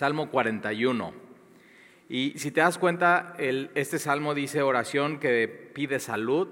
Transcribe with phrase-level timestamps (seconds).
[0.00, 1.12] Salmo 41.
[2.08, 6.48] Y si te das cuenta, este salmo dice oración que pide salud.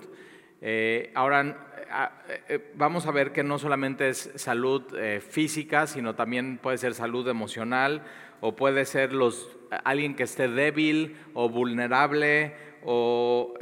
[0.61, 4.83] Eh, ahora eh, eh, vamos a ver que no solamente es salud
[5.27, 8.03] física, sino también puede ser salud emocional
[8.43, 12.55] o puede ser los, alguien que esté débil o vulnerable
[12.85, 13.55] o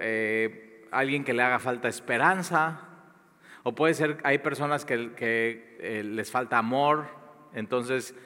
[0.90, 2.88] alguien que le haga falta esperanza.
[3.62, 7.06] O puede ser, hay personas que, que les falta amor,
[7.54, 8.16] entonces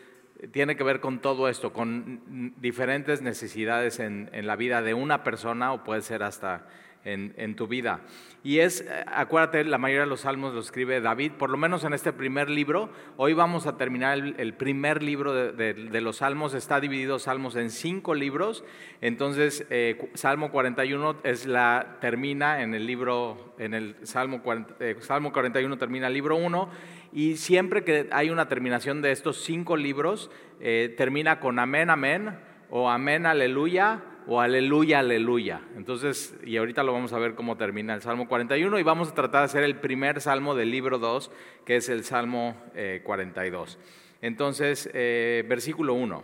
[0.52, 5.72] tiene que ver con todo esto, con diferentes necesidades en, la vida de una persona
[5.72, 6.66] o puede ser hasta
[7.04, 8.00] en, tu vida.
[8.42, 11.94] Y es, acuérdate, la mayoría de los salmos lo escribe David, por lo menos en
[11.94, 12.90] este primer libro.
[13.16, 18.14] Hoy vamos a terminar el, primer libro de, los salmos, está dividido salmos en cinco
[18.14, 18.64] libros.
[19.00, 24.42] Entonces, eh, Salmo 41 es la, termina en el libro, en el Salmo,
[24.80, 26.70] eh, Salmo 41 termina el libro 1
[27.12, 32.38] y siempre que hay una terminación de estos cinco libros, eh, termina con amén, amén,
[32.70, 35.60] o amén, aleluya, o aleluya, aleluya.
[35.76, 39.14] Entonces, y ahorita lo vamos a ver cómo termina el Salmo 41 y vamos a
[39.14, 41.32] tratar de hacer el primer salmo del libro 2,
[41.64, 42.56] que es el Salmo
[43.02, 43.74] 42.
[43.74, 43.78] Eh,
[44.22, 46.22] Entonces, eh, versículo 1.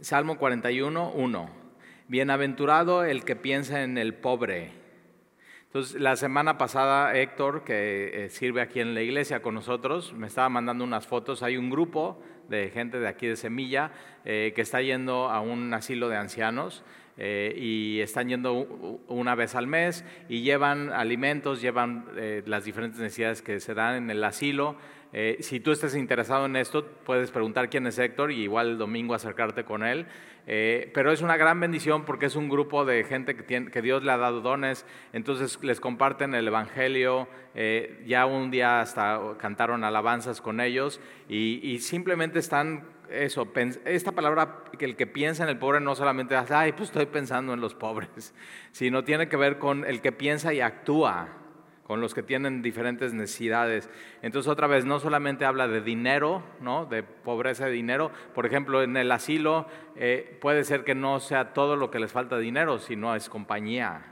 [0.00, 1.50] Salmo 41, 1.
[2.08, 4.85] Bienaventurado el que piensa en el pobre
[5.76, 10.26] entonces, la semana pasada Héctor, que eh, sirve aquí en la iglesia con nosotros, me
[10.26, 11.42] estaba mandando unas fotos.
[11.42, 13.90] Hay un grupo de gente de aquí de Semilla
[14.24, 16.82] eh, que está yendo a un asilo de ancianos
[17.18, 18.54] eh, y están yendo
[19.06, 22.06] una vez al mes y llevan alimentos, llevan
[22.46, 24.76] las diferentes necesidades que se dan en el asilo.
[25.40, 29.14] Si tú estás interesado en esto, puedes preguntar quién es Héctor y igual el domingo
[29.14, 30.06] acercarte con él.
[30.48, 34.12] Eh, pero es una gran bendición porque es un grupo de gente que, Dios le
[34.12, 40.40] ha dado dones, entonces les comparten el Evangelio, eh, ya un día hasta cantaron alabanzas
[40.40, 43.52] con ellos y, simplemente están eso,
[43.84, 47.06] esta palabra que el que piensa en el pobre no solamente hace, ay, pues estoy
[47.06, 48.32] pensando en los pobres,
[48.70, 51.45] sino tiene que ver con el que piensa y actúa
[51.86, 53.88] con los que tienen diferentes necesidades.
[54.20, 56.84] Entonces otra vez, no solamente habla de dinero, ¿no?
[56.84, 61.52] de pobreza de dinero, por ejemplo, en el asilo eh, puede ser que no sea
[61.52, 64.02] todo lo que les falta dinero, sino es compañía.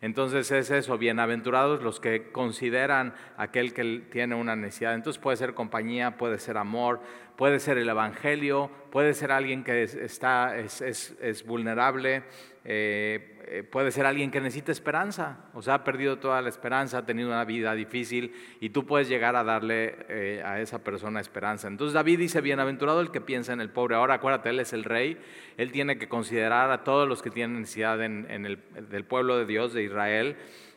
[0.00, 4.94] Entonces es eso, bienaventurados los que consideran aquel que tiene una necesidad.
[4.94, 7.00] Entonces puede ser compañía, puede ser amor,
[7.36, 12.24] puede ser el Evangelio, puede ser alguien que está, es, es vulnerable,
[12.70, 16.98] eh, eh, puede ser alguien que necesita esperanza, o sea, ha perdido toda la esperanza,
[16.98, 21.18] ha tenido una vida difícil y tú puedes llegar a darle eh, a esa persona
[21.18, 21.66] esperanza.
[21.66, 23.96] Entonces David dice, bienaventurado el que piensa en el pobre.
[23.96, 25.16] Ahora acuérdate, él es el rey,
[25.56, 28.58] él tiene que considerar a todos los que tienen necesidad en, el,
[28.90, 30.36] del pueblo de Dios, de Israel.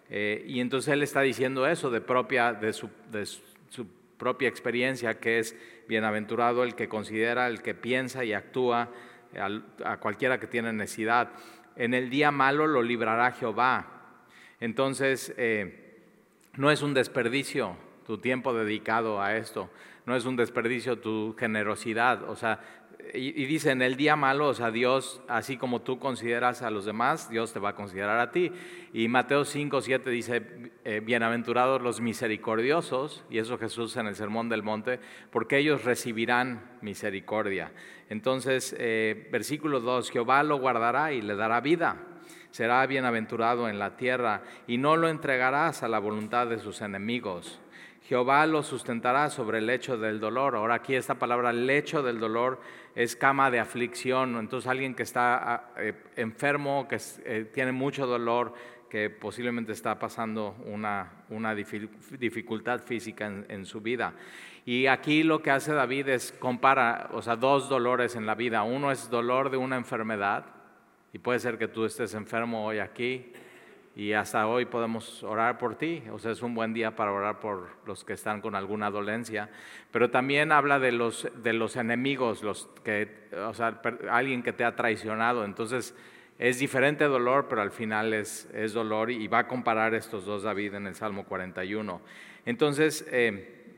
[0.09, 3.85] y entonces él está diciendo eso de, propia, de, su, de su
[4.17, 5.57] propia experiencia, que es
[5.89, 8.91] bienaventurado el que considera, el que piensa y actúa
[9.37, 11.29] a cualquiera que tiene necesidad
[11.75, 13.87] en el día malo lo librará Jehová.
[14.59, 15.99] Entonces, eh,
[16.57, 17.75] no es un desperdicio
[18.05, 19.69] tu tiempo dedicado a esto,
[20.05, 22.59] no es un desperdicio tu generosidad, o sea,
[23.13, 26.85] y, dice en el día malo, o sea, Dios, así como tú consideras a los
[26.85, 28.51] demás, Dios te va a considerar a ti.
[28.93, 34.49] Y Mateo 5, 7 dice, eh, bienaventurados los misericordiosos, y eso Jesús en el Sermón
[34.49, 34.99] del Monte,
[35.31, 37.71] porque ellos recibirán misericordia.
[38.09, 41.97] Entonces, eh, versículo 2, Jehová lo guardará y le dará vida.
[42.51, 47.61] Será bienaventurado en la tierra y no lo entregarás a la voluntad de sus enemigos.
[48.11, 50.57] Jehová lo sustentará sobre el lecho del dolor.
[50.57, 52.59] Ahora aquí esta palabra lecho del dolor
[52.93, 54.35] es cama de aflicción.
[54.35, 58.53] Entonces alguien que está ah, eh, enfermo, que eh, tiene mucho dolor,
[58.89, 61.23] que posiblemente está pasando una,
[62.19, 64.13] dificultad física en, su vida.
[64.65, 68.63] Y aquí lo que hace David es compara, o sea, dos dolores en la vida.
[68.63, 70.47] Uno es dolor de una enfermedad,
[71.13, 73.31] y puede ser que tú estés enfermo hoy aquí,
[73.95, 77.39] y hasta hoy podemos orar por ti, o sea, es un buen día para orar
[77.39, 79.49] por los que están con alguna dolencia,
[79.91, 84.63] pero también habla de los, de los enemigos, los que, o sea, alguien que te
[84.63, 85.93] ha traicionado, entonces
[86.39, 90.41] es diferente dolor, pero al final es, es dolor y va a comparar estos dos
[90.41, 92.01] David en el Salmo 41.
[92.47, 93.77] Entonces, eh,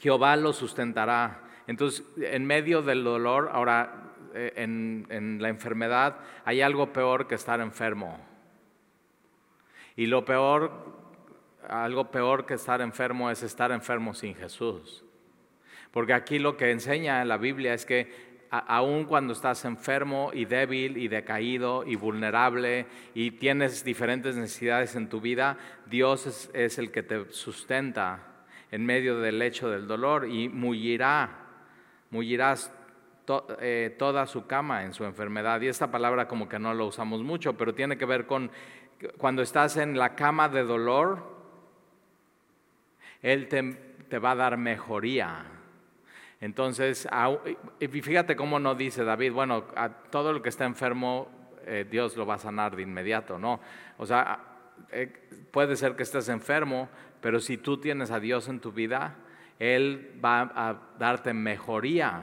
[0.00, 1.42] Jehová lo sustentará.
[1.68, 7.36] Entonces, en medio del dolor, ahora eh, en, en la enfermedad, hay algo peor que
[7.36, 8.18] estar enfermo.
[9.96, 10.70] Y lo peor,
[11.68, 15.04] algo peor que estar enfermo es estar enfermo sin Jesús.
[15.90, 20.98] Porque aquí lo que enseña la Biblia es que aun cuando estás enfermo y débil
[20.98, 25.56] y decaído y vulnerable y tienes diferentes necesidades en tu vida,
[25.86, 28.20] Dios es, el que te sustenta
[28.70, 31.30] en medio del lecho del dolor y mullirá,
[32.10, 32.70] mullirás
[33.60, 35.60] eh, toda su cama en su enfermedad.
[35.62, 38.50] Y esta palabra como que no lo usamos mucho, pero tiene que ver con
[39.18, 41.22] cuando estás en la cama de dolor,
[43.22, 45.44] Él te, va a dar mejoría.
[46.40, 47.08] Entonces,
[47.78, 51.28] fíjate cómo no dice David, bueno, a todo el que está enfermo,
[51.64, 53.60] eh, Dios lo va a sanar de inmediato, ¿no?
[53.98, 54.40] O sea,
[54.90, 55.12] eh,
[55.50, 56.88] puede ser que estés enfermo,
[57.20, 59.16] pero si tú tienes a Dios en tu vida,
[59.60, 62.22] Él va a darte mejoría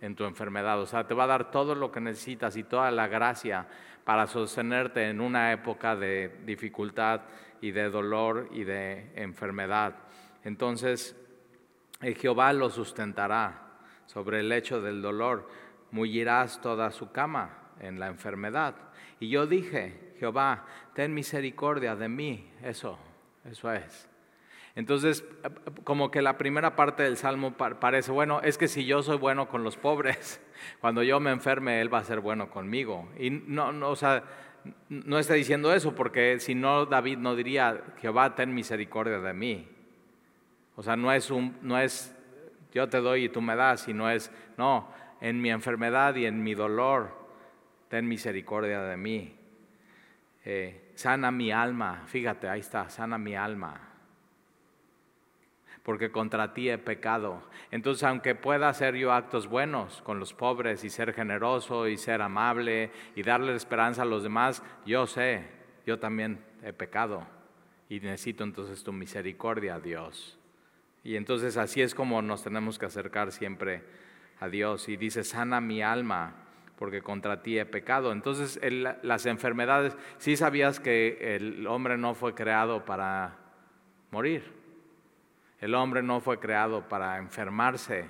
[0.00, 0.80] en tu enfermedad.
[0.80, 3.66] O sea, te va a dar todo lo que necesitas y toda la gracia
[4.08, 7.20] para sostenerte en una época de dificultad
[7.60, 9.96] y de dolor y de enfermedad.
[10.44, 11.14] Entonces,
[12.00, 13.76] eh, Jehová lo sustentará
[14.06, 15.50] sobre el lecho del dolor,
[15.90, 17.50] mullirás toda su cama
[17.80, 18.76] en la enfermedad.
[19.20, 20.64] Y yo dije, Jehová,
[20.94, 22.98] ten misericordia de mí, eso,
[23.44, 24.08] eso es.
[24.78, 25.24] Entonces,
[25.82, 29.48] como que la primera parte del salmo parece, bueno, es que si yo soy bueno
[29.48, 30.40] con los pobres,
[30.80, 33.08] cuando yo me enferme, Él va a ser bueno conmigo.
[33.18, 34.22] Y no, no, o sea,
[34.88, 39.68] no está diciendo eso, porque si no, David no diría, Jehová, ten misericordia de mí.
[40.76, 42.14] O sea, no es, un, no es
[42.72, 46.40] yo te doy y tú me das, sino es, no, en mi enfermedad y en
[46.40, 47.18] mi dolor,
[47.88, 49.36] ten misericordia de mí.
[50.44, 53.88] Eh, sana mi alma, fíjate, ahí está, sana mi alma
[55.88, 57.42] porque contra ti he pecado.
[57.70, 62.20] Entonces, aunque pueda hacer yo actos buenos con los pobres y ser generoso y ser
[62.20, 65.46] amable y darle esperanza a los demás, yo sé,
[65.86, 67.26] yo también he pecado
[67.88, 70.38] y necesito entonces tu misericordia, Dios.
[71.04, 73.82] Y entonces así es como nos tenemos que acercar siempre
[74.40, 74.90] a Dios.
[74.90, 76.34] Y dice, sana mi alma,
[76.76, 78.12] porque contra ti he pecado.
[78.12, 78.60] Entonces,
[79.00, 83.38] las enfermedades, sí sabías que el hombre no fue creado para
[84.10, 84.57] morir.
[85.60, 88.04] El hombre no fue creado para enfermarse,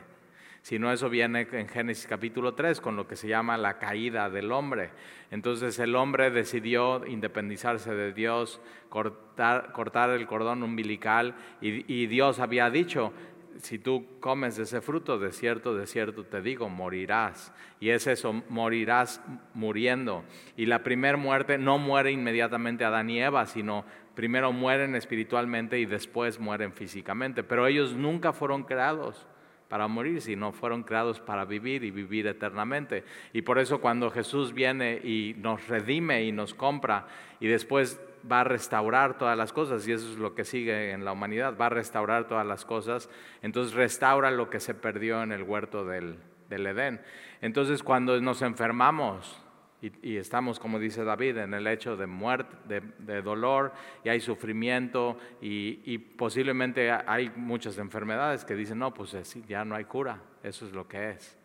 [0.61, 4.53] sino eso viene en Génesis capítulo 3 con lo que se llama la caída del
[4.53, 4.91] hombre.
[5.31, 8.61] Entonces el hombre decidió independizarse de Dios,
[8.91, 13.15] cortar, el cordón umbilical y, y Dios había dicho,
[13.63, 17.53] si tú comes de ese fruto, de cierto, de cierto te digo, morirás.
[17.81, 19.23] Y es eso, morirás
[19.55, 20.25] muriendo.
[20.57, 23.85] Y la primera muerte no muere inmediatamente Adán y Eva, sino
[24.19, 27.45] primero mueren espiritualmente y después mueren físicamente.
[27.45, 29.29] Pero ellos nunca fueron creados
[29.69, 33.05] para morir, sino fueron creados para vivir y vivir eternamente.
[33.33, 37.07] Y por eso cuando Jesús viene y nos redime y nos compra
[37.39, 41.05] y después va a restaurar todas las cosas, y eso es lo que sigue en
[41.05, 43.09] la humanidad, va a restaurar todas las cosas,
[43.43, 46.19] entonces restaura lo que se perdió en el huerto del,
[46.51, 47.01] Edén.
[47.41, 49.41] Entonces cuando nos enfermamos,
[49.81, 53.73] y, estamos, como dice David, en el hecho de muerte, de, dolor,
[54.03, 59.17] y hay sufrimiento, y, posiblemente hay muchas enfermedades que dicen, no, pues
[59.47, 61.37] ya no hay cura, eso es lo que es.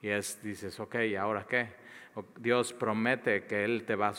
[0.00, 1.68] Y es, dices, ok, ¿y ahora qué?
[2.38, 4.14] Dios promete que Él te va a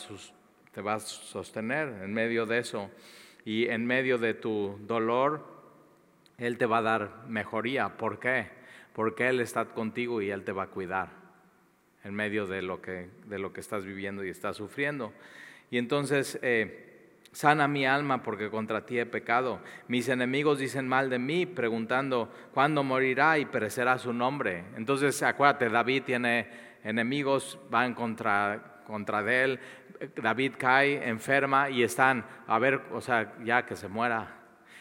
[0.72, 2.90] te vas a sostener en medio de eso.
[3.46, 5.42] Y en medio de tu dolor,
[6.36, 7.96] Él te va a dar mejoría.
[7.96, 8.48] ¿Por qué?
[8.92, 11.25] Porque Él está contigo y Él te va a cuidar
[12.06, 15.12] en medio de lo que, de lo que estás viviendo y estás sufriendo.
[15.72, 19.60] Y entonces, eh, sana mi alma porque contra ti he pecado.
[19.88, 24.64] Mis enemigos dicen mal de mí, preguntando, ¿cuándo morirá y perecerá su nombre?
[24.76, 26.48] Entonces, acuérdate, David tiene
[26.84, 29.60] enemigos, van contra, contra de él,
[30.14, 34.35] David cae, enferma y están, a ver, o sea, ya que se muera.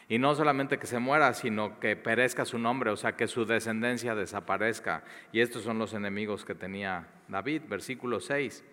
[0.08, 3.46] Y no solamente que se muera, sino que perezca su nombre, o sea, que su
[3.46, 5.04] descendencia desaparezca.
[5.32, 8.64] Y estos son los enemigos que tenía David, versículo 6.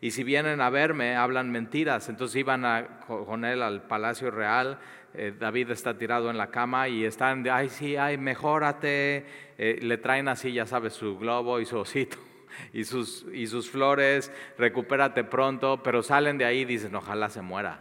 [0.00, 2.08] Y si vienen a verme, hablan mentiras.
[2.08, 4.78] Entonces iban con él al palacio real.
[5.12, 9.26] Eh, David está tirado en la cama y están, ay, sí, ay, mejórate.
[9.58, 12.16] Eh, le traen así, ya sabes, su globo y su osito
[12.72, 17.42] y sus, y sus flores, recupérate pronto, pero salen de ahí y dicen, ojalá se
[17.42, 17.80] muera.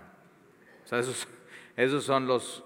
[0.84, 1.28] O sea, esos,
[1.76, 2.66] esos son los...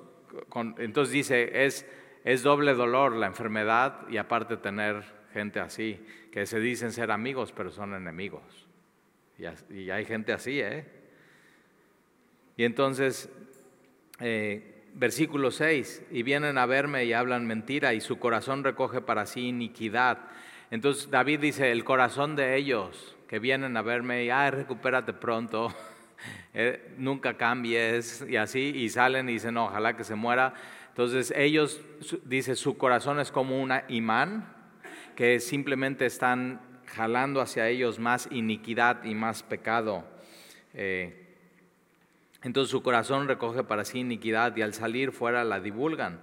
[0.78, 1.86] entonces dice, es,
[2.24, 6.00] es doble dolor la enfermedad y aparte tener gente así,
[6.32, 8.68] que se dicen ser amigos, pero son enemigos.
[9.70, 10.86] Y, hay gente así, ¿eh?
[12.56, 13.30] Y entonces,
[14.20, 19.26] eh, versículo 6, y vienen a verme y hablan mentira, y su corazón recoge para
[19.26, 20.20] sí iniquidad.
[20.70, 25.74] Entonces David dice, el corazón de ellos que vienen a verme y, ay, recupérate pronto,
[26.54, 30.54] eh, nunca cambies y así, y salen y dicen, ojalá que se muera.
[30.90, 31.82] Entonces ellos,
[32.26, 34.54] dice, su corazón es como un imán
[35.16, 40.06] que simplemente están jalando hacia ellos más iniquidad y más pecado.
[40.74, 41.24] Eh,
[42.44, 46.20] entonces su corazón recoge para sí iniquidad y al salir fuera la divulgan.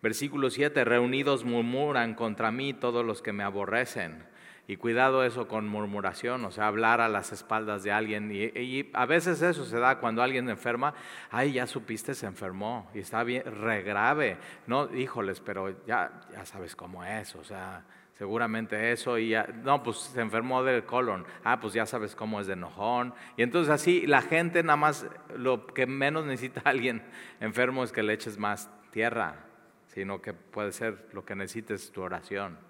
[0.00, 4.24] Versículo 7, reunidos murmuran contra mí todos los que me aborrecen.
[4.70, 8.30] Y cuidado eso con murmuración, o sea, hablar a las espaldas de alguien.
[8.30, 10.92] Y, a veces eso se da cuando alguien enferma,
[11.30, 14.36] ay, ya supiste, se enfermó y está bien, re grave.
[14.66, 17.82] No, híjoles, pero ya, ya sabes cómo es, o sea,
[18.18, 19.16] seguramente eso.
[19.16, 22.52] Y ya, no, pues se enfermó del colon, ah, pues ya sabes cómo es de
[22.52, 23.14] enojón.
[23.38, 27.02] Y entonces así la gente nada más, lo que menos necesita alguien
[27.40, 29.46] enfermo es que le eches más tierra,
[29.86, 32.67] sino que puede ser lo que necesites tu oración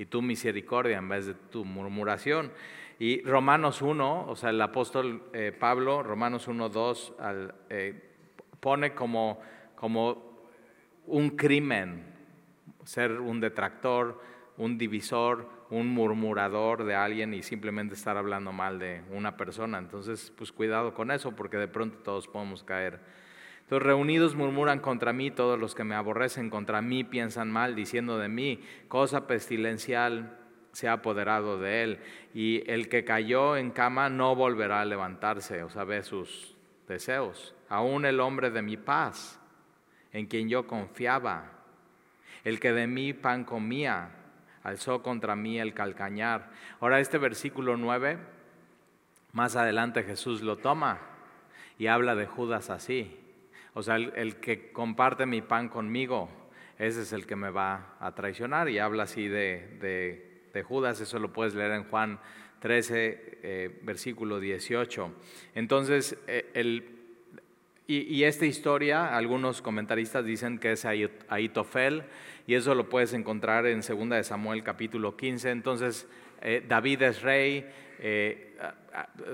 [0.00, 2.50] y tu misericordia en vez de tu murmuración.
[2.98, 7.14] Y Romanos 1, o sea, el apóstol eh, Pablo, Romanos 1, 2,
[7.68, 8.02] eh,
[8.60, 9.40] pone como,
[9.74, 10.48] como
[11.06, 12.14] un crimen
[12.82, 14.18] ser un detractor,
[14.56, 19.76] un divisor, un murmurador de alguien y simplemente estar hablando mal de una persona.
[19.76, 23.00] Entonces, pues cuidado con eso, porque de pronto todos podemos caer
[23.70, 28.18] entonces reunidos murmuran contra mí, todos los que me aborrecen contra mí piensan mal, diciendo
[28.18, 30.36] de mí, cosa pestilencial
[30.72, 32.00] se ha apoderado de él.
[32.34, 36.56] Y el que cayó en cama no volverá a levantarse, o sea, ve sus
[36.88, 37.54] deseos.
[37.68, 39.40] Aún el hombre de mi paz,
[40.12, 41.52] en quien yo confiaba,
[42.42, 44.10] el que de mí pan comía,
[44.64, 46.50] alzó contra mí el calcañar.
[46.80, 48.18] Ahora este versículo 9,
[49.30, 50.98] más adelante Jesús lo toma
[51.78, 53.19] y habla de Judas así.
[53.74, 56.28] O sea, el, que comparte mi pan conmigo,
[56.78, 58.68] ese es el que me va a traicionar.
[58.68, 62.18] Y habla así de, Judas, eso lo puedes leer en Juan
[62.60, 65.12] 13, eh, versículo 18.
[65.54, 66.96] Entonces, eh, el,
[67.86, 72.04] y, esta historia, algunos comentaristas dicen que es Aitofel,
[72.46, 75.50] y eso lo puedes encontrar en 2 de Samuel capítulo 15.
[75.50, 76.08] Entonces,
[76.42, 77.66] eh, David es rey,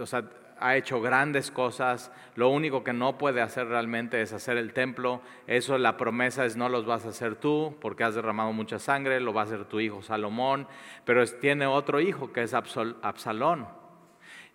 [0.01, 0.29] o sea,
[0.59, 5.21] ha hecho grandes cosas, lo único que no puede hacer realmente es hacer el templo,
[5.47, 9.21] eso la promesa es no los vas a hacer tú porque has derramado mucha sangre,
[9.21, 10.67] lo va a hacer tu hijo Salomón,
[11.05, 13.67] pero tiene otro hijo que es Absalón.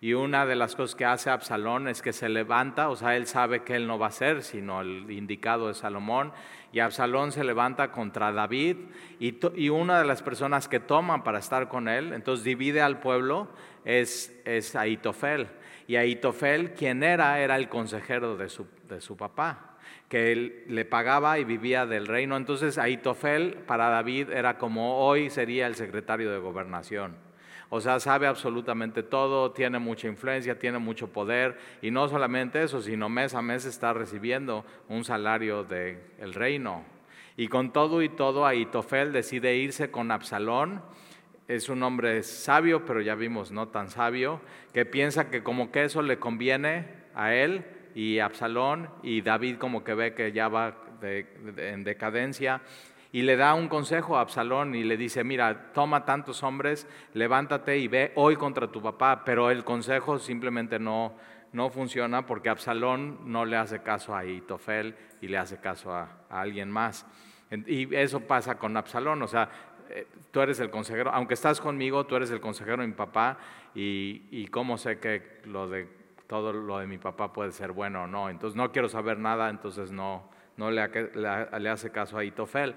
[0.00, 3.28] Y una de las cosas que hace Absalón es que se levanta, o sea, él
[3.28, 6.32] sabe que él no va a ser, sino el indicado es Salomón,
[6.72, 8.78] y Absalón se levanta contra David,
[9.20, 12.98] y, y una de las personas que toman para estar con él, entonces divide al
[12.98, 13.46] pueblo,
[13.84, 15.46] es, es Aitofel.
[15.92, 19.76] Y Aitofel, quien era, era el consejero de su, de su papá,
[20.08, 22.34] que él le pagaba y vivía del reino.
[22.38, 27.14] Entonces Aitofel para David era como hoy sería el secretario de gobernación.
[27.68, 32.80] O sea, sabe absolutamente todo, tiene mucha influencia, tiene mucho poder y no solamente eso,
[32.80, 36.86] sino mes a mes está recibiendo un salario del el reino.
[37.36, 40.80] Y con todo y todo, Aitofel decide irse con Absalón
[41.56, 44.40] es un hombre sabio, pero ya vimos no tan sabio,
[44.72, 49.58] que piensa que como que eso le conviene a él y a Absalón, y David
[49.58, 52.62] como que ve que ya va en decadencia,
[53.12, 57.76] y le da un consejo a Absalón y le dice, mira, toma tantos hombres, levántate
[57.76, 61.12] y ve hoy contra tu papá, pero el consejo simplemente no,
[61.52, 66.08] no funciona porque Absalón no le hace caso a Itofel y le hace caso a,
[66.30, 67.04] a alguien más.
[67.66, 69.50] Y eso pasa con Absalón, o sea,
[70.30, 73.38] tú eres el consejero, aunque estás conmigo, tú eres el consejero de mi papá
[73.74, 75.20] y, cómo sé que
[76.26, 78.30] todo lo de mi papá puede ser bueno o no.
[78.30, 80.80] Entonces no quiero saber nada, entonces no, no le,
[81.68, 82.74] hace caso a Itofel.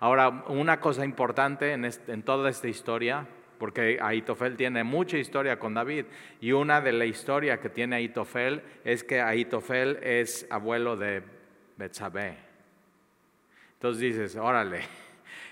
[0.00, 3.26] Ahora, una cosa importante en, en toda esta historia,
[3.58, 6.06] porque Aitofel tiene mucha historia con David,
[6.40, 11.22] y una de la historia que tiene Aitofel es que Aitofel es abuelo de
[11.76, 12.36] Betsabé.
[13.74, 14.82] Entonces dices, órale,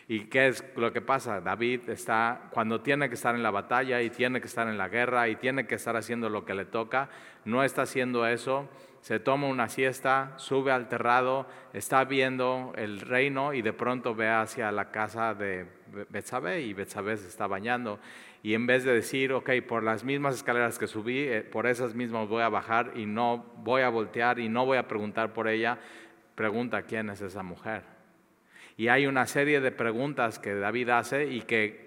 [0.08, 1.40] ¿Y qué es lo que pasa?
[1.40, 4.88] David está, cuando tiene que estar en la batalla y tiene que estar en la
[4.88, 7.08] guerra y tiene que estar haciendo lo que le toca,
[7.44, 8.68] no está haciendo eso,
[9.00, 14.28] se toma una siesta, sube al terrado, está viendo el reino y de pronto ve
[14.28, 15.66] hacia la casa de
[16.08, 17.98] Betsabé y Betsabé se está bañando.
[18.44, 21.96] Y en vez de decir, ok, por las mismas escaleras que subí, eh, por esas
[21.96, 25.48] mismas voy a bajar y no voy a voltear y no voy a preguntar por
[25.48, 25.78] ella,
[26.36, 27.96] pregunta quién es esa mujer.
[28.76, 31.87] Y hay una serie de preguntas que David hace y que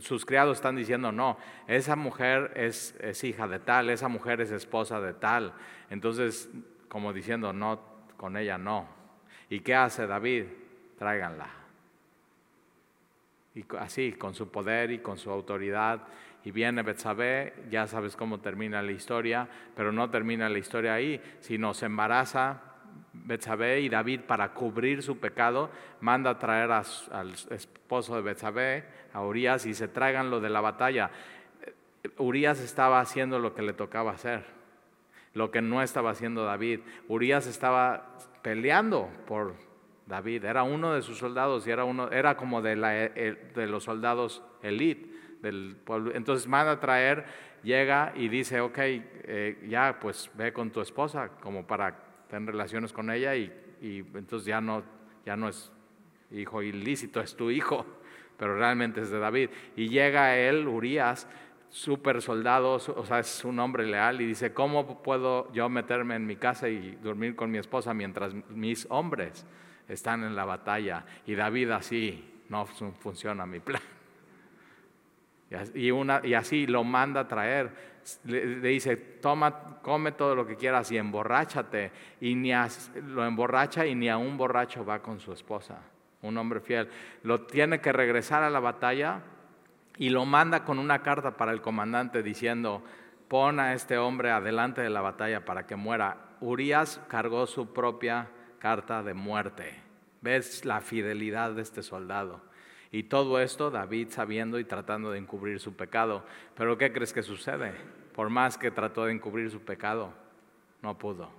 [0.00, 5.00] sus criados están diciendo, no, esa mujer es, hija de tal, esa mujer es esposa
[5.00, 5.52] de tal.
[5.90, 6.50] Entonces,
[6.88, 7.80] como diciendo, no,
[8.16, 8.88] con ella no.
[9.50, 10.44] ¿Y qué hace David?
[10.98, 11.48] Tráiganla.
[13.54, 16.06] Y así, con su poder y con su autoridad.
[16.44, 21.20] Y viene Betsabé, ya sabes cómo termina la historia, pero no termina la historia ahí,
[21.40, 22.67] sino se embaraza
[23.12, 29.22] Betsabé y David para cubrir su pecado manda a traer al esposo de Betsabé, a
[29.22, 31.10] Urias, y se traigan lo de la batalla.
[32.16, 34.44] Urias estaba haciendo lo que le tocaba hacer,
[35.34, 36.80] lo que no estaba haciendo David.
[37.08, 39.54] Urias estaba peleando por
[40.06, 40.44] David.
[40.44, 42.76] Era uno de sus soldados y era, uno, era como de,
[43.54, 45.10] de los soldados elite.
[45.42, 47.24] Entonces manda a traer,
[47.62, 52.92] llega y dice, ok, eh, ya pues ve con tu esposa como para tener relaciones
[52.92, 54.82] con ella y, y entonces ya no,
[55.24, 55.72] ya no es
[56.30, 57.86] hijo ilícito, es tu hijo,
[58.36, 59.50] pero realmente es de David.
[59.76, 61.28] Y llega él, Urias,
[61.70, 66.26] super soldado, o sea, es un hombre leal y dice, ¿cómo puedo yo meterme en
[66.26, 69.46] mi casa y dormir con mi esposa mientras mis hombres
[69.88, 71.04] están en la batalla?
[71.26, 73.82] Y David así, no funciona mi plan.
[75.74, 77.97] Y, una, y así lo manda a traer.
[78.24, 81.92] Le, dice, toma, come todo lo que quieras y emborráchate.
[82.20, 82.52] Y ni
[83.06, 85.78] lo emborracha y ni a un borracho va con su esposa,
[86.22, 86.88] un hombre fiel.
[87.22, 89.22] Lo tiene que regresar a la batalla
[89.98, 92.82] y lo manda con una carta para el comandante diciendo,
[93.28, 96.16] pon a este hombre adelante de la batalla para que muera.
[96.40, 99.74] Urias cargó su propia carta de muerte.
[100.20, 102.40] ¿Ves la fidelidad de este soldado?
[102.90, 106.24] Y todo esto David sabiendo y tratando de encubrir su pecado.
[106.54, 107.74] Pero ¿qué crees que sucede?
[108.18, 110.12] Por más que trató de encubrir su pecado,
[110.82, 111.30] no pudo.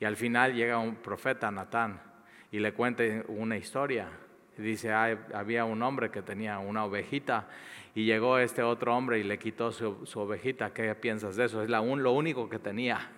[0.00, 2.02] Y al final llega un profeta, Natán,
[2.50, 4.08] y le cuenta una historia.
[4.56, 7.46] Dice, había un hombre que tenía una ovejita
[7.94, 10.74] y llegó este otro hombre y le quitó su, ovejita.
[10.74, 11.62] ¿Qué piensas de eso?
[11.62, 13.08] Es la lo único que tenía.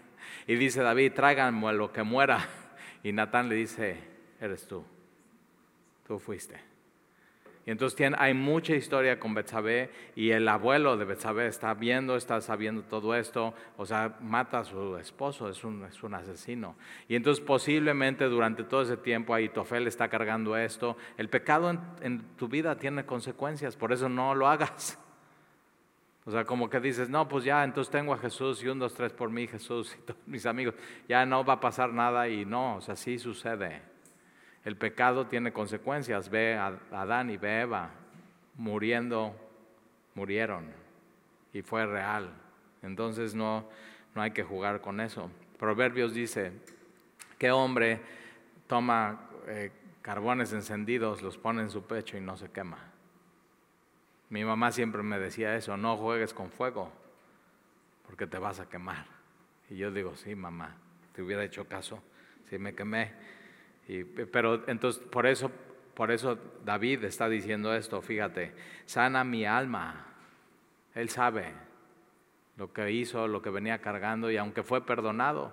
[0.46, 2.46] Y dice David, tráiganme lo que muera.
[3.02, 3.96] Y Natán le dice,
[4.42, 4.84] eres tú.
[6.06, 6.67] Tú fuiste.
[7.68, 12.40] Y entonces hay mucha historia con Betsabé y el abuelo de Betsabé está viendo, está
[12.40, 16.76] sabiendo todo esto, o sea, mata a su esposo, es un, es un asesino.
[17.08, 20.96] Y entonces posiblemente durante todo ese tiempo Aitofel está cargando esto.
[21.18, 24.98] El pecado en, en tu vida tiene consecuencias, por eso no lo hagas.
[26.24, 28.92] O sea, como que dices, no, pues ya, entonces tengo a Jesús y un, dos,
[28.92, 30.74] tres por mí, Jesús y todos mis amigos,
[31.08, 33.80] ya no va a pasar nada y no, o sea, sí sucede.
[34.64, 36.28] El pecado tiene consecuencias.
[36.28, 37.90] Ve a Adán y ve a Eva
[38.56, 39.34] muriendo,
[40.14, 40.66] murieron
[41.52, 42.30] y fue real.
[42.82, 43.68] Entonces no,
[44.14, 45.30] no hay que jugar con eso.
[45.58, 46.52] Proverbios dice,
[47.38, 48.00] ¿qué hombre
[48.66, 52.78] toma eh, carbones encendidos, los pone en su pecho y no se quema?
[54.30, 56.92] Mi mamá siempre me decía eso, no juegues con fuego
[58.06, 59.06] porque te vas a quemar.
[59.70, 60.76] Y yo digo, sí, mamá,
[61.12, 62.02] te hubiera hecho caso,
[62.48, 63.12] si me quemé
[64.30, 65.50] pero entonces, por eso,
[65.94, 68.52] por eso David está diciendo esto, fíjate,
[68.84, 70.06] sana mi alma.
[70.94, 71.54] Él sabe
[72.56, 75.52] lo que hizo, lo que venía cargando, y aunque fue perdonado,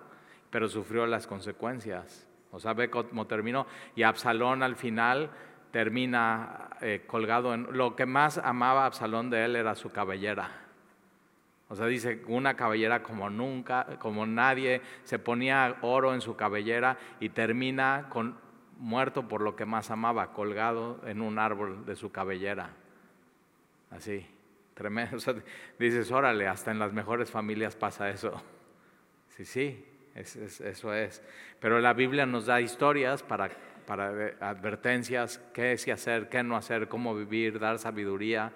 [0.50, 2.28] pero sufrió las consecuencias.
[2.52, 3.68] O sea, ve cómo terminó.
[3.96, 5.30] Y Absalón al final
[5.72, 7.68] termina eh, colgado en...
[7.72, 10.65] Lo que más amaba Absalón de él era su cabellera.
[11.76, 16.98] O sea, dice, una cabellera como nunca, como nadie, se ponía oro en su cabellera
[17.20, 18.38] y termina con
[18.80, 22.70] muerto por lo que más amaba, colgado en un árbol de su cabellera.
[23.92, 24.26] Así,
[24.74, 25.18] tremendo.
[25.78, 28.42] dices, órale, hasta en las mejores familias pasa eso.
[29.28, 31.22] Sí, sí, eso es.
[31.60, 33.50] Pero la Biblia nos da historias para,
[33.86, 38.54] para advertencias, qué sí hacer, qué no hacer, cómo vivir, dar sabiduría.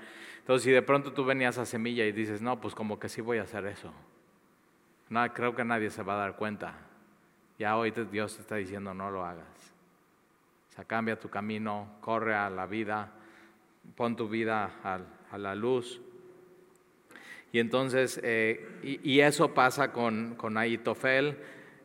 [0.50, 3.22] Entonces, si de pronto tú venías a semilla y dices, no, pues como que sí
[3.22, 3.94] voy a hacer eso,
[5.08, 6.74] no, creo que nadie se va a dar cuenta.
[7.60, 9.46] Ya hoy Dios te está diciendo, no lo hagas.
[10.72, 13.12] O sea, cambia tu camino, corre a la vida,
[13.96, 16.02] pon tu vida a, la luz.
[17.52, 21.38] Y entonces, eh, y, eso pasa con, con Aitofel.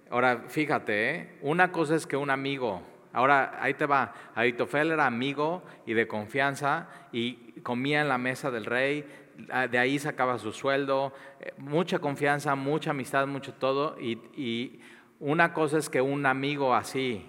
[0.08, 1.38] Ahora, fíjate, ¿eh?
[1.42, 2.80] una cosa es que un amigo
[3.14, 4.12] Ahora, ahí te va.
[4.34, 9.06] Aitofel era amigo y de confianza y comía en la mesa del rey,
[9.50, 13.96] ah, de ahí sacaba su sueldo, eh, mucha confianza, mucha amistad, mucho todo.
[14.00, 14.80] Y,
[15.20, 17.24] una cosa es que un amigo así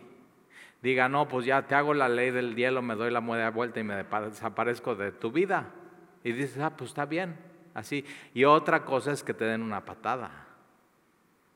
[0.82, 3.80] diga, no, pues ya te hago la ley del hielo, me doy la de vuelta
[3.80, 5.68] y me desaparezco de tu vida.
[6.24, 7.38] Y dices, ah, pues está bien,
[7.76, 8.04] así.
[8.34, 10.48] Y otra cosa es que te den una patada.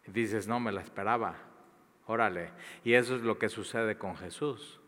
[0.07, 1.48] Y dices, no, me la esperaba.
[2.09, 2.49] Órale.
[2.83, 4.79] Y eso es lo que sucede con Jesús.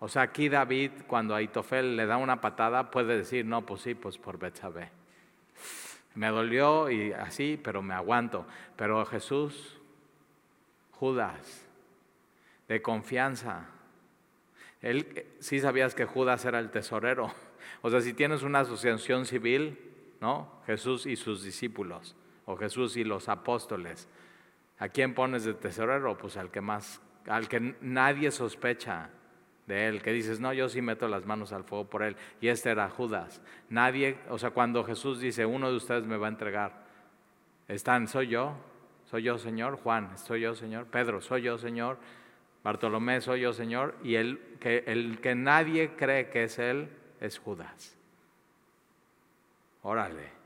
[0.00, 3.80] O sea, aquí David, cuando a Itofel le da una patada, puede decir, no, pues
[3.80, 4.90] sí, pues por Betsabé.
[6.14, 8.46] Me dolió y así, pero me aguanto.
[8.76, 9.80] Pero Jesús,
[10.92, 11.66] Judas,
[12.68, 13.66] de confianza.
[14.82, 17.32] Él sí sabías que Judas era el tesorero.
[17.80, 19.78] O sea, si tienes una asociación civil,
[20.20, 20.52] ¿no?
[20.66, 24.06] Jesús y sus discípulos, o Jesús y los apóstoles.
[24.78, 26.16] ¿A quién pones de tesorero?
[26.16, 29.10] Pues al que más, al que nadie sospecha
[29.66, 32.16] de él, que dices, no, yo sí meto las manos al fuego por él.
[32.40, 33.42] Y este era Judas.
[33.68, 36.86] Nadie, o sea, cuando Jesús dice, uno de ustedes me va a entregar,
[37.66, 38.54] están, soy yo,
[39.04, 41.98] soy yo, Señor, Juan, soy yo, Señor, Pedro, soy yo, Señor.
[42.62, 46.88] Bartolomé soy yo, Señor, y el que, el que nadie cree que es Él
[47.20, 47.96] es Judas.
[49.82, 50.37] Órale.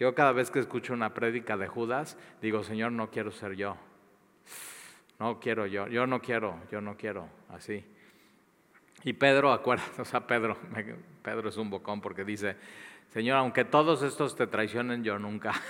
[0.00, 3.76] Yo cada vez que escucho una prédica de Judas, digo, Señor, no quiero ser yo.
[5.18, 7.84] No quiero yo, yo no quiero, yo no quiero, así.
[9.04, 10.56] Y Pedro, acuérdate, o sea, Pedro,
[11.22, 12.56] Pedro es un bocón porque dice,
[13.10, 15.52] Señor, aunque todos estos te traicionen, yo nunca.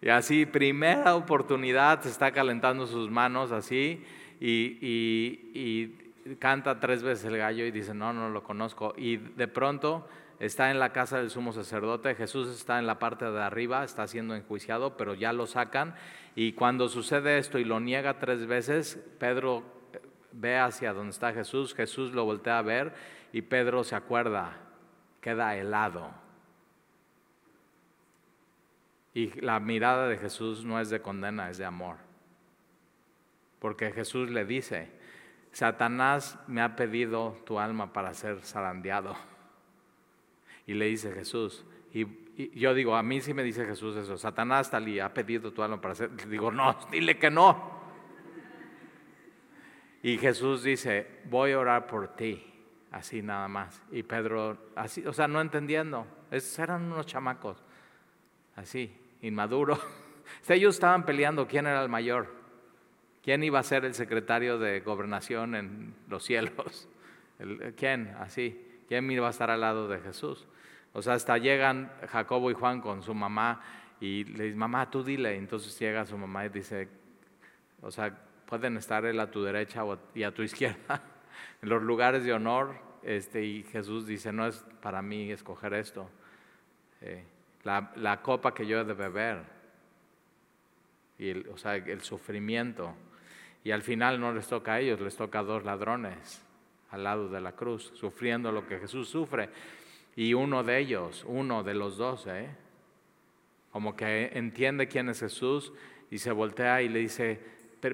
[0.00, 4.04] Y así, primera oportunidad, se está calentando sus manos así
[4.38, 5.94] y,
[6.38, 8.92] canta tres veces el gallo y dice, no, no lo conozco.
[8.98, 10.06] Y de pronto
[10.40, 14.06] está en la casa del sumo sacerdote, Jesús está en la parte de arriba, está
[14.06, 15.94] siendo enjuiciado, pero ya lo sacan.
[16.34, 19.62] Y cuando sucede esto y lo niega tres veces, Pedro
[20.32, 22.94] ve hacia donde está Jesús, Jesús lo voltea a ver
[23.32, 24.56] y Pedro se acuerda,
[25.20, 26.10] queda helado.
[29.14, 31.96] Y la mirada de Jesús no es de condena, es de amor.
[33.60, 34.90] Porque Jesús le dice,
[35.52, 39.16] Satanás me ha pedido tu alma para ser zarandeado.
[40.66, 42.06] Y le dice Jesús, y,
[42.58, 45.62] yo digo, a mí sí me dice Jesús eso, Satanás tal y ha pedido tu
[45.62, 47.84] alma para ser, digo, no, dile que no.
[50.02, 52.44] Y Jesús dice, voy a orar por ti,
[52.90, 53.82] así nada más.
[53.90, 56.06] Y Pedro, así, o sea, no entendiendo,
[56.58, 57.62] eran unos chamacos,
[58.56, 59.78] así inmaduro.
[60.48, 62.34] Ellos estaban peleando quién era el mayor,
[63.22, 66.88] quién iba a ser el secretario de gobernación en los cielos,
[67.76, 70.46] quién, así, quién iba a estar al lado de Jesús.
[70.92, 73.60] O sea, hasta llegan Jacobo y Juan con su mamá
[74.00, 75.36] y le dicen, mamá, tú dile.
[75.36, 76.88] Entonces llega su mamá y dice,
[77.82, 78.16] o sea,
[78.46, 79.82] pueden estar él a tu derecha
[80.14, 81.02] y a tu izquierda,
[81.62, 82.74] en los lugares de honor.
[83.02, 86.08] Este, y Jesús dice, no es para mí escoger esto.
[87.00, 87.24] Eh,
[87.64, 89.42] la, copa que yo he de beber,
[91.18, 92.94] y o sea, el sufrimiento.
[93.62, 96.44] Y al final no les toca a ellos, les toca a dos ladrones
[96.94, 99.50] al lado de la cruz, sufriendo lo que Jesús sufre.
[100.16, 102.48] Y uno de ellos, uno de los dos, ¿eh?
[103.72, 105.72] como que entiende quién es Jesús
[106.08, 107.40] y se voltea y le dice,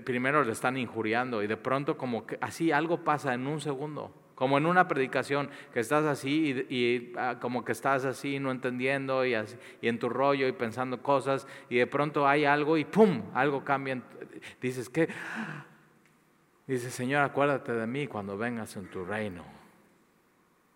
[0.05, 4.15] primero le están injuriando y de pronto como que así algo pasa en un segundo.
[4.35, 9.25] Como en una predicación, que estás así y, ah, como que estás así no entendiendo
[9.27, 13.23] y, y, en tu rollo y pensando cosas y de pronto hay algo y ¡pum!
[13.35, 14.03] Algo cambia.
[14.61, 15.09] Dices, ¿qué?
[16.71, 19.43] Dice, Señor, acuérdate de mí cuando vengas en tu reino.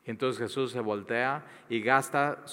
[0.04, 2.44] Y entonces Jesús se voltea y gasta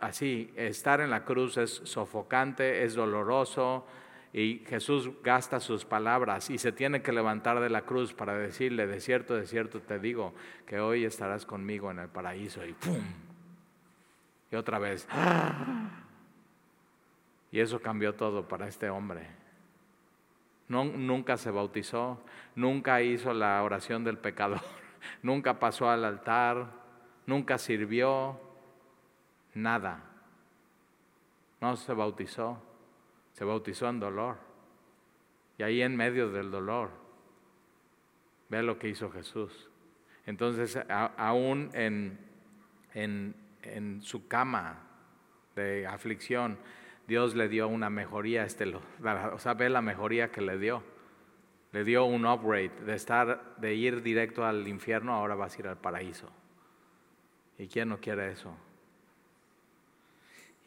[0.00, 3.86] así, estar en la cruz es sofocante, es doloroso,
[4.34, 8.86] y Jesús gasta sus palabras y se tiene que levantar de la cruz para decirle,
[8.86, 10.34] de cierto, de cierto te digo,
[10.66, 12.66] que hoy estarás conmigo en el paraíso.
[12.66, 13.00] Y ¡pum!
[14.52, 15.08] Y otra vez.
[17.50, 19.47] Y eso cambió todo para este hombre.
[20.68, 22.22] Nunca se bautizó,
[22.54, 24.60] nunca hizo la oración del pecador,
[25.22, 26.70] nunca pasó al altar,
[27.26, 28.38] nunca sirvió,
[29.54, 30.04] nada.
[31.60, 32.62] No se bautizó
[33.38, 34.36] se bautizó en dolor.
[35.58, 36.90] Y ahí en medio del dolor,
[38.48, 39.70] ve lo que hizo Jesús.
[40.26, 42.18] Entonces, aún en,
[42.94, 44.80] en, su cama
[45.54, 46.58] de aflicción,
[47.08, 50.82] Dios le dio una mejoría, este, o sea, ve la mejoría que le dio.
[51.72, 55.68] Le dio un upgrade de estar, de ir directo al infierno, ahora vas a ir
[55.68, 56.30] al paraíso.
[57.56, 58.54] ¿Y quién no quiere eso?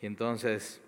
[0.01, 0.81] Y entonces,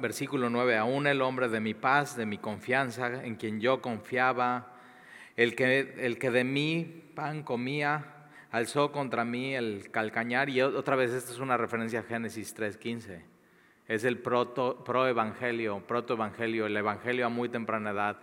[0.00, 4.74] versículo 9, aún el hombre de mi paz, de mi confianza, en quien yo confiaba,
[5.36, 10.48] el que, el que de mí pan comía, alzó contra mí el calcañar.
[10.48, 13.35] Y otra vez, esta es una referencia a Génesis 3.15.
[13.88, 18.18] Es el proto, proevangelio, protoevangelio, el evangelio a muy temprana edad.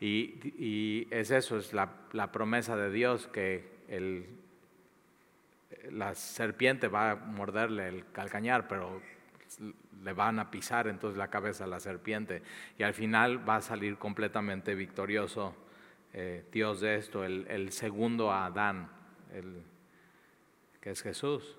[0.00, 3.64] Y, es eso, es la, promesa de Dios que
[5.90, 9.02] la serpiente va a morderle el calcañar, pero
[10.02, 12.42] le van a pisar entonces la cabeza a la serpiente
[12.78, 15.54] y al final va a salir completamente victorioso
[16.12, 18.90] eh, Dios de esto, el, segundo Adán,
[19.32, 19.62] el,
[20.80, 21.56] que es Jesús.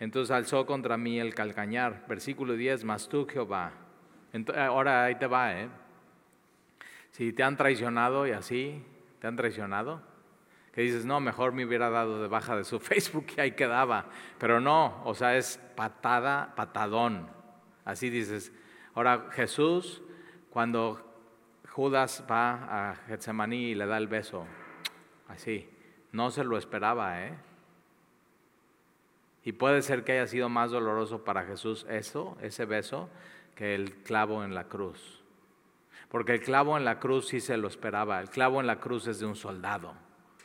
[0.00, 3.72] Entonces alzó contra mí el calcañar, versículo 10, mas tú Jehová.
[4.56, 5.68] ahora ahí te va, ¿eh?
[7.10, 8.82] Si te han traicionado y así,
[9.20, 10.00] te han traicionado,
[10.72, 14.06] que dices, no, mejor me hubiera dado de baja de su Facebook y ahí quedaba.
[14.38, 17.28] Pero no, o sea, es patada, patadón.
[17.84, 18.52] Así dices.
[18.94, 20.02] Ahora, Jesús,
[20.48, 21.06] cuando
[21.68, 24.46] Judas va a Getsemaní y le da el beso,
[25.28, 25.68] así,
[26.12, 27.49] no se lo esperaba, ¿eh?
[29.44, 33.08] Y puede ser que haya sido más doloroso para Jesús eso, ese beso,
[33.54, 35.22] que el clavo en la cruz.
[36.10, 38.20] Porque el clavo en la cruz sí se lo esperaba.
[38.20, 39.94] El clavo en la cruz es de un soldado.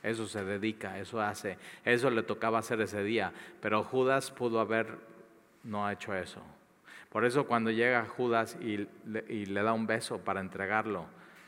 [0.04, 3.34] Eso se dedica, eso hace, eso le tocaba hacer ese día.
[3.60, 5.00] Pero Judas pudo haber
[5.64, 6.42] no hecho eso.
[7.10, 11.08] Por eso cuando llega Judas y le, da un beso para entregarlo,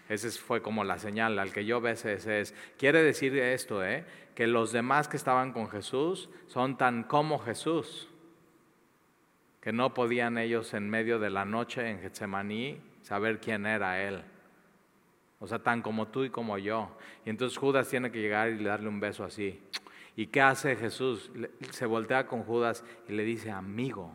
[0.09, 2.55] ese fue como la señal, al que yo bese ese es.
[2.79, 4.05] Quiere decir esto, ¿eh?
[4.37, 8.07] Que los demás que estaban con Jesús son tan como Jesús,
[9.59, 14.21] que no podían ellos en medio de la noche en Getsemaní saber quién era Él.
[15.39, 16.95] O sea, tan como tú y como yo.
[17.25, 19.59] Y entonces Judas tiene que llegar y darle un beso así.
[20.15, 21.31] ¿Y qué hace Jesús?
[21.71, 24.11] Se voltea con Judas y le dice, amigo.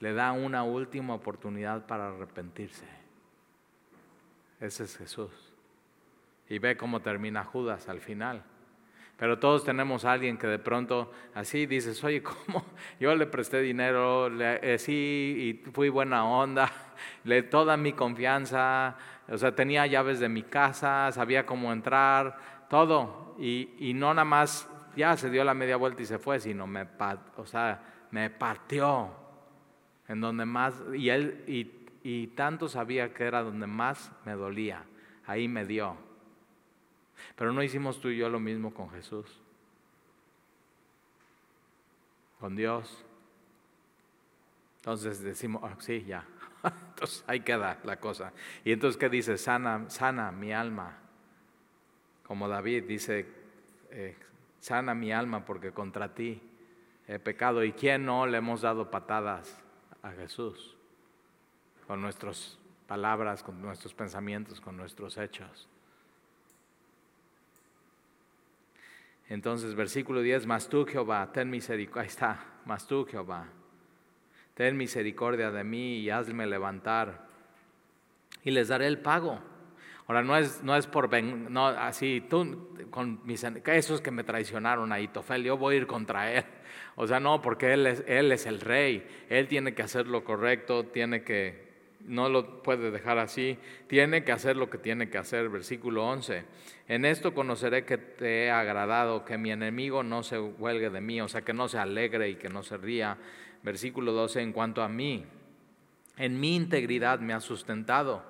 [0.00, 2.88] Le da una última oportunidad para arrepentirse.
[4.58, 5.53] Ese es Jesús.
[6.48, 8.44] Y ve cómo termina Judas al final.
[9.16, 12.64] Pero todos tenemos a alguien que de pronto así dices, oye, ¿cómo?
[13.00, 16.70] Yo le presté dinero, le, eh, sí, y fui buena onda,
[17.24, 18.96] le toda mi confianza,
[19.28, 22.36] o sea, tenía llaves de mi casa, sabía cómo entrar,
[22.68, 23.36] todo.
[23.38, 26.86] Y, no nada más, ya se dio la media vuelta y se fue, sino me,
[27.36, 29.10] o sea, me partió
[30.08, 31.70] en donde más, y él, y,
[32.02, 34.84] y tanto sabía que era donde más me dolía,
[35.26, 36.03] ahí me dio.
[37.36, 39.26] Pero no hicimos tú y yo lo mismo con Jesús,
[42.40, 43.04] con Dios.
[44.76, 46.26] Entonces decimos, ah, sí, ya.
[46.90, 48.32] Entonces ahí queda la cosa.
[48.64, 49.38] Y entonces, ¿qué dice?
[49.38, 50.98] Sana, sana mi alma.
[52.26, 53.26] Como David dice,
[53.90, 54.16] eh,
[54.60, 56.40] sana mi alma porque contra ti
[57.06, 57.64] he pecado.
[57.64, 59.62] ¿Y quién no le hemos dado patadas
[60.02, 60.76] a Jesús?
[61.86, 65.68] Con nuestras palabras, con nuestros pensamientos, con nuestros hechos.
[69.28, 73.46] Entonces, versículo 10, mas tú Jehová, ten misericordia, ahí está, mas tú Jehová,
[74.54, 77.26] ten misericordia de mí y hazme levantar
[78.44, 79.40] y les daré el pago.
[80.06, 84.92] Ahora, no es, no es por, no, así, tú, con mis, esos que me traicionaron
[84.92, 86.44] ahí, Tofel, yo voy a ir contra él.
[86.96, 90.22] O sea, no, porque él es, él es el rey, él tiene que hacer lo
[90.22, 91.73] correcto, tiene que,
[92.06, 95.48] no lo puede dejar así, tiene que hacer lo que tiene que hacer.
[95.48, 96.44] Versículo 11,
[96.88, 101.20] en esto conoceré que te he agradado, que mi enemigo no se huelgue de mí,
[101.20, 103.16] o sea, que no se alegre y que no se ría.
[103.62, 105.24] Versículo 12, en cuanto a mí,
[106.16, 108.22] en mi integridad me ha sustentado.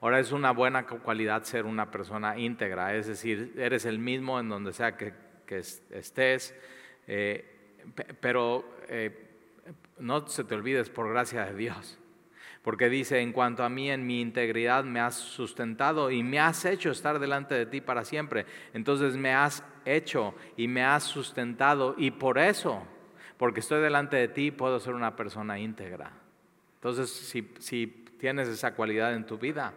[0.00, 4.50] Ahora es una buena cualidad ser una persona íntegra, es decir, eres el mismo en
[4.50, 5.14] donde sea que,
[5.90, 6.54] estés,
[7.06, 7.82] eh,
[8.20, 9.30] pero eh,
[9.98, 11.98] no se te olvides por gracia de Dios
[12.64, 16.64] porque dice, en cuanto a mí, en mi integridad me has sustentado y me has
[16.64, 18.46] hecho estar delante de ti para siempre.
[18.72, 22.82] Entonces me has hecho y me has sustentado y por eso,
[23.36, 26.12] porque estoy delante de ti, puedo ser una persona íntegra.
[26.76, 27.86] Entonces, si, si
[28.18, 29.74] tienes esa cualidad en tu vida,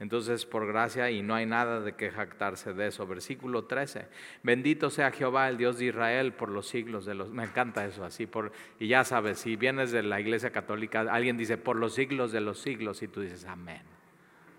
[0.00, 3.06] entonces, por gracia, y no hay nada de que jactarse de eso.
[3.06, 4.06] Versículo 13.
[4.42, 7.30] Bendito sea Jehová, el Dios de Israel, por los siglos de los...
[7.30, 8.26] Me encanta eso así.
[8.26, 12.32] Por, y ya sabes, si vienes de la iglesia católica, alguien dice, por los siglos
[12.32, 13.82] de los siglos, y tú dices, amén.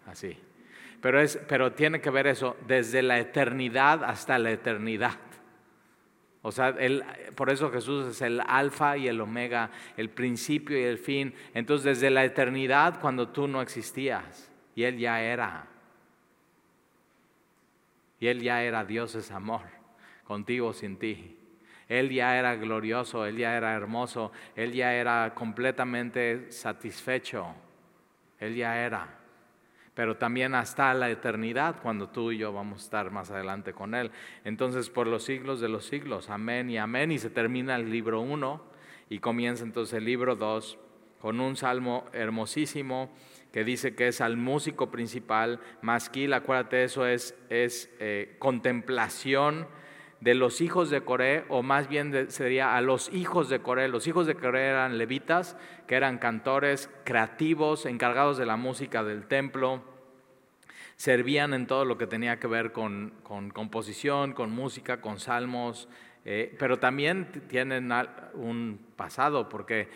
[0.06, 0.38] Así.
[1.02, 5.18] Pero, es, pero tiene que ver eso desde la eternidad hasta la eternidad.
[6.44, 6.76] O sea,
[7.34, 11.34] por eso Jesús es el alfa y el omega, el principio y el fin.
[11.56, 14.51] Entonces, desde la eternidad, cuando tú no existías
[14.84, 15.68] Él ya era.
[18.20, 19.62] Y Él ya era Dios es amor,
[20.26, 21.38] contigo o sin ti.
[21.90, 27.48] Él ya era glorioso, Él ya era hermoso, Él ya era completamente satisfecho.
[28.40, 29.18] Él ya era.
[29.94, 33.94] Pero también hasta la eternidad, cuando tú y yo vamos a estar más adelante con
[33.94, 34.12] Él.
[34.46, 37.12] Entonces, por los siglos de los siglos, amén y amén.
[37.12, 38.64] Y se termina el libro 1
[39.10, 40.78] y comienza entonces el libro 2
[41.20, 43.12] con un salmo hermosísimo
[43.52, 49.68] que dice que es al músico principal, masquil, acuérdate, eso es, es eh, contemplación
[50.22, 53.88] de los hijos de Coré, o más bien sería a los hijos de Coré.
[53.88, 59.28] Los hijos de Coré eran levitas, que eran cantores creativos, encargados de la música del
[59.28, 59.84] templo,
[60.96, 65.90] servían en todo lo que tenía que ver con, con composición, con música, con salmos,
[66.24, 67.92] eh, pero también tienen
[68.36, 69.90] un pasado, porque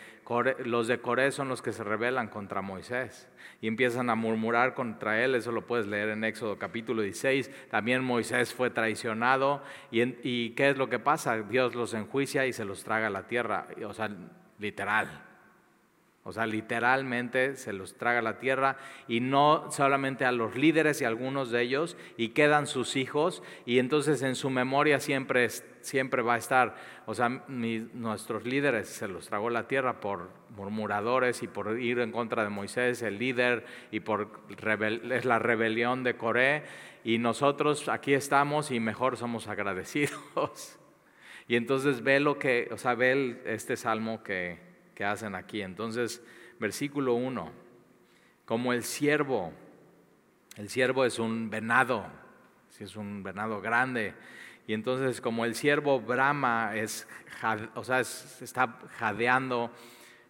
[0.66, 3.30] los de Coré son los que se rebelan contra Moisés
[3.62, 8.04] y empiezan a murmurar contra él, eso lo puedes leer en Éxodo capítulo 16, también
[8.04, 9.62] Moisés fue traicionado
[9.92, 11.38] y, y ¿qué es lo que pasa?
[11.44, 14.10] Dios los enjuicia y se los traga a la tierra, o sea,
[14.60, 15.26] literal.
[16.28, 21.06] O sea, literalmente se los traga la tierra y no solamente a los líderes y
[21.06, 25.48] algunos de ellos, y quedan sus hijos, y entonces en su memoria siempre,
[25.86, 31.44] siempre va a estar, o sea, nuestros líderes se los tragó la tierra por murmuradores
[31.44, 34.42] y por ir en contra de Moisés, el líder, y por
[35.12, 36.64] es la rebelión de Coré,
[37.04, 40.80] y nosotros aquí estamos y mejor somos agradecidos.
[41.48, 44.58] Y entonces ve lo que, o sea, ve este salmo que,
[44.96, 45.62] que hacen aquí.
[45.62, 46.24] Entonces,
[46.60, 47.52] versículo 1,
[48.46, 49.54] como el siervo,
[50.58, 52.08] el siervo es un venado,
[52.70, 54.16] si es un venado grande,
[54.68, 57.08] y entonces como el siervo brama es,
[57.76, 59.72] o sea, está jadeando,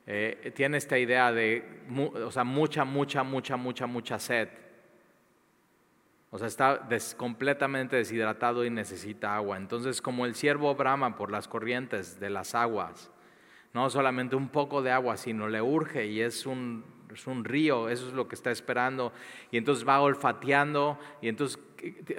[0.08, 1.84] eh, tiene esta idea de,
[2.24, 4.50] o sea, mucha, mucha, mucha, mucha, mucha sed.
[6.32, 9.56] O sea, está completamente deshidratado y necesita agua.
[9.56, 13.10] Entonces, como el siervo brama por las corrientes de las aguas,
[13.74, 17.90] no solamente un poco de agua, sino le urge y es un, es un río,
[17.90, 19.14] eso es lo que está esperando.
[19.50, 21.58] Y entonces va olfateando y entonces,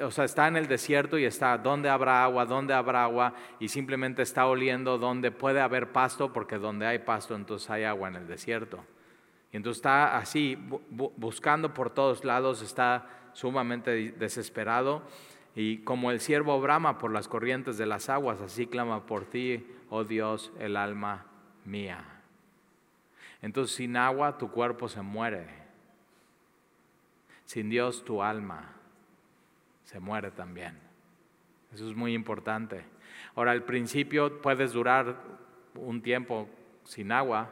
[0.03, 2.45] o sea, está en el desierto y está, ¿dónde habrá agua?
[2.45, 3.35] ¿Dónde habrá agua?
[3.59, 8.09] Y simplemente está oliendo donde puede haber pasto, porque donde hay pasto entonces hay agua
[8.09, 8.85] en el desierto.
[9.53, 10.59] Y entonces está así,
[10.91, 15.03] buscando por todos lados, está sumamente desesperado.
[15.55, 19.67] Y como el siervo brama por las corrientes de las aguas, así clama por ti,
[19.89, 21.27] oh Dios, el alma
[21.65, 22.05] mía.
[23.41, 25.47] Entonces sin agua tu cuerpo se muere.
[27.45, 28.76] Sin Dios tu alma
[29.87, 30.79] se muere también.
[31.73, 32.85] Eso es muy importante.
[33.35, 35.17] Ahora, al principio puedes durar
[35.75, 36.49] un tiempo
[36.85, 37.51] sin agua,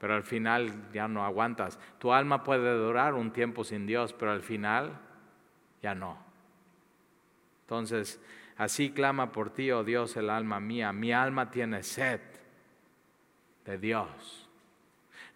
[0.00, 1.78] pero al final ya no aguantas.
[1.98, 4.98] Tu alma puede durar un tiempo sin Dios, pero al final
[5.80, 6.18] ya no.
[7.62, 8.20] Entonces,
[8.56, 10.92] así clama por ti, oh Dios, el alma mía.
[10.92, 12.20] Mi alma tiene sed
[13.64, 14.48] de Dios.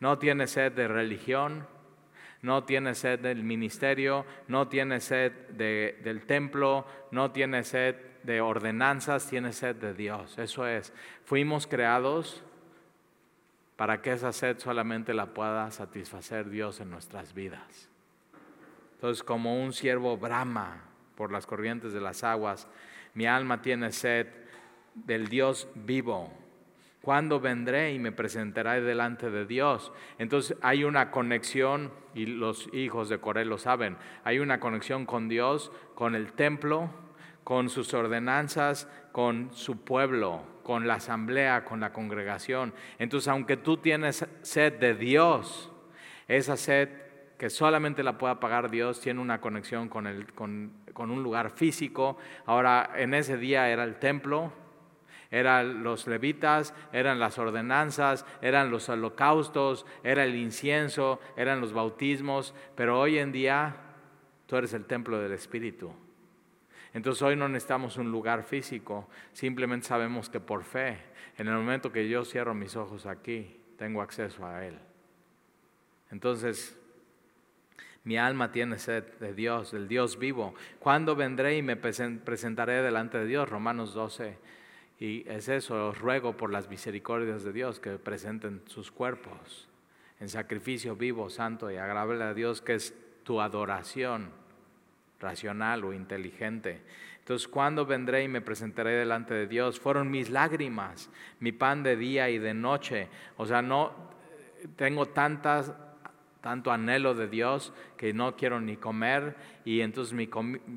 [0.01, 1.67] No tiene sed de religión,
[2.43, 9.29] no tiene sed del ministerio, no tiene sed del templo, no tiene sed de ordenanzas,
[9.29, 10.39] tiene sed de Dios.
[10.39, 10.93] Eso es,
[11.25, 12.43] fuimos creados
[13.77, 17.89] para que esa sed solamente la pueda satisfacer Dios en nuestras vidas.
[18.95, 20.85] Entonces, como un siervo brama
[21.17, 22.69] por las corrientes de las aguas,
[23.15, 24.27] mi alma tiene sed
[24.95, 26.31] del Dios vivo
[27.03, 29.93] ¿Cuándo vendré y me presentaré delante de Dios?
[30.19, 35.29] Entonces hay una conexión, y los hijos de Coré lo saben, hay una conexión con
[35.29, 36.91] Dios, con el templo,
[37.43, 42.75] con sus ordenanzas, con su pueblo, con la asamblea, con la congregación.
[42.99, 45.73] Entonces, aunque tú tienes sed de Dios,
[46.29, 46.91] esa sed
[47.39, 52.19] que solamente la pueda pagar Dios tiene una conexión con, un lugar físico.
[52.45, 54.53] Ahora, en ese día era el templo,
[55.31, 62.55] eran los levitas, eran las ordenanzas, eran los holocaustos, era el incienso, eran los bautismos,
[62.75, 63.77] pero hoy en día
[64.47, 65.93] tú eres el templo del Espíritu.
[66.93, 70.99] Entonces hoy no necesitamos un lugar físico, simplemente sabemos que por fe,
[71.39, 74.77] en el momento que yo cierro mis ojos aquí, tengo acceso a Él.
[76.11, 76.77] Entonces,
[78.03, 80.55] mi alma tiene sed de Dios, del Dios vivo.
[80.81, 83.49] ¿Cuándo vendré y me presentaré delante de Dios?
[83.49, 84.37] Romanos 12.
[85.01, 89.67] Y es eso, os ruego por las misericordias de Dios que presenten sus cuerpos
[90.21, 94.31] en sacrificio vivo, santo y agradable a Dios, que es tu adoración
[95.19, 96.83] racional o inteligente.
[97.21, 99.81] Entonces, ¿cuándo vendré y me presentaré delante de Dios?
[99.81, 101.09] Fueron mis lágrimas,
[101.39, 103.09] mi pan de día y de noche.
[103.39, 103.93] O sea, no
[104.77, 105.73] tengo tantas
[106.41, 110.17] tanto anhelo de Dios que no quiero ni comer y entonces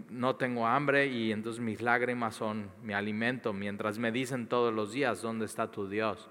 [0.09, 4.91] no tengo hambre y entonces mis lágrimas son mi alimento mientras me dicen todos los
[4.91, 6.29] días dónde está tu Dios.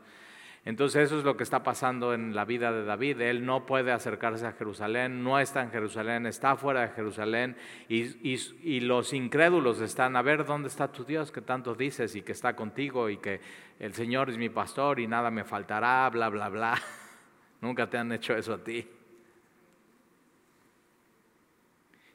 [0.65, 3.21] Entonces eso es lo que está pasando en la vida de David.
[3.21, 7.57] Él no puede acercarse a Jerusalén, no está en Jerusalén, está fuera de Jerusalén
[7.89, 8.03] y,
[8.63, 12.31] y los incrédulos están a ver dónde está tu Dios que tanto dices y que
[12.31, 13.41] está contigo y que
[13.81, 16.81] el Señor es mi pastor y nada me faltará, bla, bla, bla.
[17.61, 18.87] Nunca te han hecho eso a ti.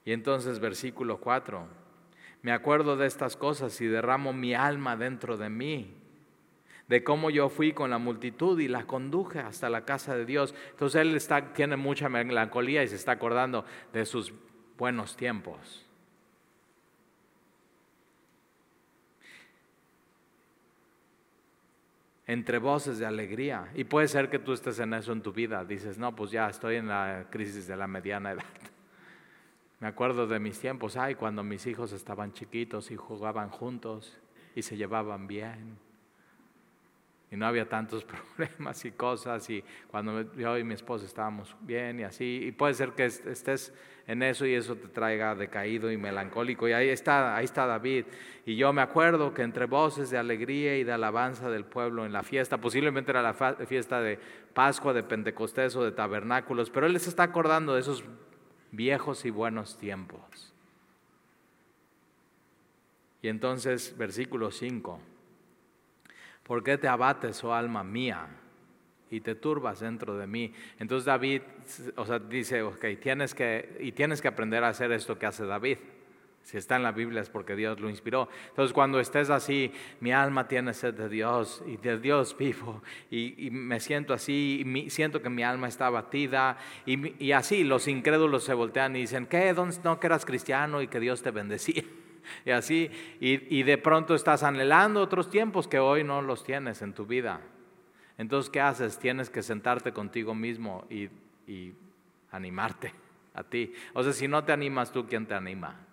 [0.08, 1.68] Y entonces versículo 4,
[2.42, 5.94] me acuerdo de estas cosas y derramo mi alma dentro de mí,
[6.88, 10.56] de cómo yo fui con la multitud y la conduje hasta la casa de Dios.
[10.70, 14.34] Entonces él tiene mucha melancolía y se está acordando de sus
[14.78, 15.84] buenos tiempos.
[22.30, 23.70] entre voces de alegría.
[23.74, 25.64] Y puede ser que tú estés en eso en tu vida.
[25.64, 28.44] Dices, no, pues ya estoy en la crisis de la mediana edad.
[29.80, 34.18] Me acuerdo de mis tiempos, ay, cuando mis hijos estaban chiquitos y jugaban juntos
[34.56, 35.78] y se llevaban bien.
[37.30, 38.06] y no había tantos
[38.38, 42.42] problemas y cosas y cuando yo y mi esposa estábamos bien y así.
[42.44, 43.72] Y puede ser que estés
[44.08, 46.68] en eso y eso te traiga decaído y melancólico.
[46.68, 48.06] Y ahí está ahí está David.
[48.48, 52.14] Y yo me acuerdo que entre voces de alegría y de alabanza del pueblo en
[52.14, 54.18] la fiesta posiblemente era la fiesta de
[54.56, 58.04] Pascua de Pentecostés o de tabernáculos pero él les está acordando de esos
[58.72, 60.54] viejos y buenos tiempos
[63.22, 65.00] y entonces versículo 5
[66.48, 68.26] ¿Por qué te abates, oh alma mía?
[69.12, 70.54] Y te turbas dentro de mí.
[70.80, 71.42] Entonces David,
[71.98, 75.46] o sea, dice, ok, tienes que, y tienes que aprender a hacer esto que hace
[75.46, 75.78] David.
[76.48, 78.30] Si está en la Biblia es porque Dios lo inspiró.
[78.48, 79.70] Entonces cuando estés así,
[80.00, 82.82] mi alma tiene sed de Dios y de Dios vivo
[83.12, 88.46] y, me siento así, y siento que mi alma está abatida y, así los incrédulos
[88.46, 89.54] se voltean y dicen, ¿qué?
[89.84, 91.84] ¿No que eras cristiano y que Dios te bendecía?
[92.46, 92.90] y así,
[93.20, 97.42] y, de pronto estás anhelando otros tiempos que hoy no los tienes en tu vida.
[98.18, 98.98] Entonces, ¿qué haces?
[98.98, 101.10] Tienes que sentarte contigo mismo y,
[101.46, 101.74] y
[102.32, 102.94] animarte
[103.34, 103.74] a ti.
[103.94, 105.87] O sea, si no te animas tú, ¿quién te anima?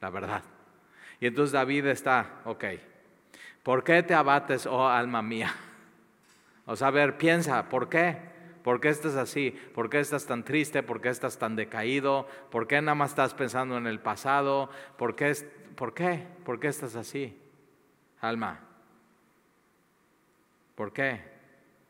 [0.00, 0.42] La verdad.
[1.20, 2.64] Y entonces David está, ok,
[3.62, 5.54] ¿por qué te abates, oh alma mía?
[6.66, 8.16] O sea, a ver, piensa, ¿por qué?
[8.62, 9.50] ¿Por qué estás así?
[9.74, 10.82] ¿Por qué estás tan triste?
[10.82, 12.28] ¿Por qué estás tan decaído?
[12.50, 14.68] ¿Por qué nada más estás pensando en el pasado?
[14.96, 15.32] ¿Por qué?
[15.74, 16.26] ¿Por qué?
[16.44, 17.40] ¿Por qué estás así?
[18.20, 18.60] Alma.
[20.74, 21.22] ¿Por qué?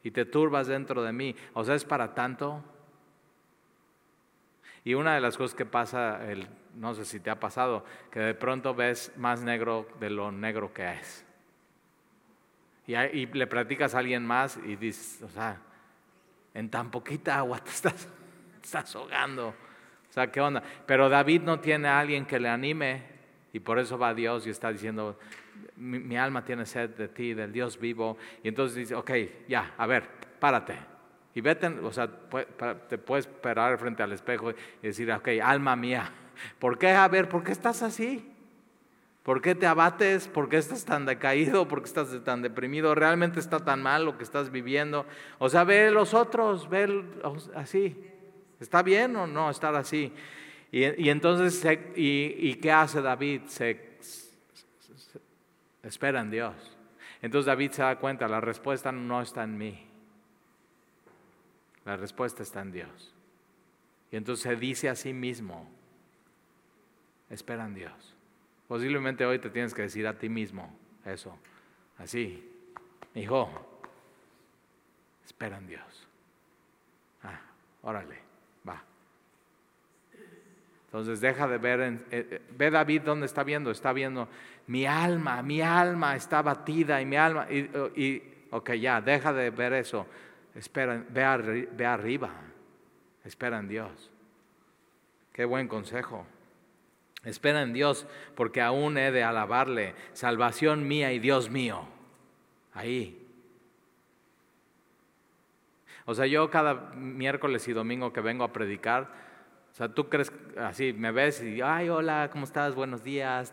[0.05, 1.35] Y te turbas dentro de mí.
[1.55, 2.63] O sea, es para tanto.
[4.85, 6.21] Y una de las cosas que pasa,
[6.79, 10.73] no sé si te ha pasado, que de pronto ves más negro de lo negro
[10.73, 11.25] que es.
[12.87, 15.61] Y, le platicas a alguien más y dices, o sea,
[16.55, 18.09] en tan poquita agua te estás,
[18.63, 19.49] estás ahogando.
[19.49, 20.63] O sea, ¿qué onda?
[20.87, 23.03] Pero David no tiene a alguien que le anime
[23.53, 25.19] y por eso va a Dios y está diciendo,
[25.77, 28.17] mi, alma tiene sed de ti, del Dios vivo.
[28.43, 29.11] Y entonces dice, ok,
[29.49, 30.09] ya, a ver,
[30.39, 30.79] párate.
[31.39, 32.11] Y vete, o sea,
[32.89, 36.11] te puedes parar frente al espejo y decir, ok, alma mía,
[36.59, 36.89] ¿por qué?
[36.89, 38.29] A ver, ¿por qué estás así?
[39.23, 40.27] ¿Por qué te abates?
[40.27, 41.69] ¿Por qué estás tan decaído?
[41.69, 42.93] ¿Por qué estás tan deprimido?
[42.97, 45.07] ¿Realmente está tan mal lo que estás viviendo?
[45.39, 47.05] O sea, ve los otros, ve
[47.55, 47.97] así.
[48.59, 50.13] ¿Está bien o no estar así?
[50.73, 51.65] Y, entonces,
[51.95, 53.43] y, qué hace David?
[53.47, 53.97] Se,
[55.85, 56.77] espera en Dios.
[57.23, 59.88] Entonces David se da cuenta, la respuesta no está en mí.
[61.89, 63.15] La respuesta está en Dios.
[64.13, 65.71] Y entonces se dice a sí mismo,
[67.31, 68.15] espera en Dios.
[68.69, 70.71] Posiblemente hoy te tienes que decir a ti mismo
[71.07, 71.39] eso,
[71.97, 72.47] así,
[73.15, 73.81] hijo,
[75.25, 76.07] espera en Dios.
[77.23, 77.41] Ah,
[77.81, 78.19] órale,
[78.69, 78.83] va.
[80.85, 84.29] Entonces deja de ver, eh, eh, ve David dónde está viendo, está viendo,
[84.67, 87.61] mi alma, mi alma está batida y mi alma, y,
[87.97, 90.07] y ok, ya, deja de ver eso,
[90.59, 92.31] espera, ve, ve arriba,
[93.25, 94.11] espera en Dios.
[95.33, 96.27] Qué buen consejo.
[97.25, 99.95] Espera en Dios, porque aún he de alabarle.
[100.13, 101.87] Salvación mía y Dios mío.
[102.75, 103.25] Ahí.
[106.05, 109.09] O sea, yo cada miércoles y domingo que vengo a predicar,
[109.73, 112.75] o sea, tú crees, así me ves y, ay, hola, ¿cómo estás?
[112.75, 113.53] Buenos días.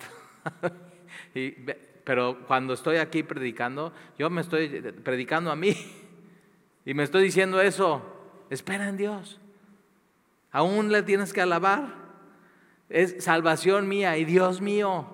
[2.05, 4.69] pero cuando estoy aquí predicando, yo me estoy
[5.03, 5.75] predicando a mí
[6.85, 8.01] y me estoy diciendo eso,
[8.49, 9.41] espera en Dios.
[10.51, 12.05] Aún le tienes que alabar
[12.89, 15.07] es salvación mía y Dios mío.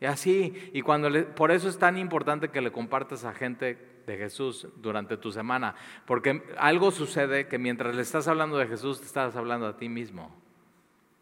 [0.00, 4.16] Y así, y cuando por eso es tan importante que le compartas a gente de
[4.16, 5.74] Jesús durante tu semana,
[6.06, 9.88] porque algo sucede que mientras le estás hablando de Jesús, te estás hablando a ti
[9.88, 10.34] mismo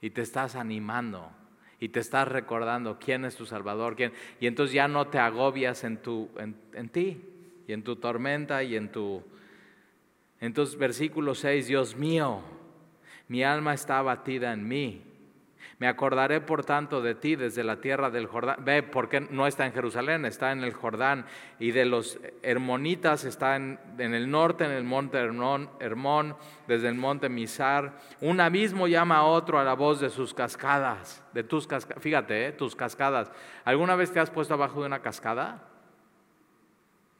[0.00, 1.28] y te estás animando
[1.80, 5.82] y te estás recordando quién es tu Salvador, quién, y entonces ya no te agobias
[5.82, 7.20] en, tu, en, en ti
[7.66, 9.22] y en tu tormenta y en tu...
[10.40, 12.42] Entonces versículo 6, Dios mío,
[13.28, 15.08] mi alma está abatida en mí
[15.78, 18.64] me acordaré por tanto de ti desde la tierra del Jordán.
[18.64, 21.24] Ve, porque no está en Jerusalén, está en el Jordán.
[21.60, 26.36] Y de los hermonitas está en, el norte, en el monte Hermón,
[26.66, 27.96] desde el monte Misar.
[28.20, 32.02] Un abismo llama a otro a la voz de sus cascadas, de tus cascadas.
[32.02, 33.30] Fíjate, eh, tus cascadas.
[33.64, 35.62] ¿Alguna vez te has puesto abajo de una cascada?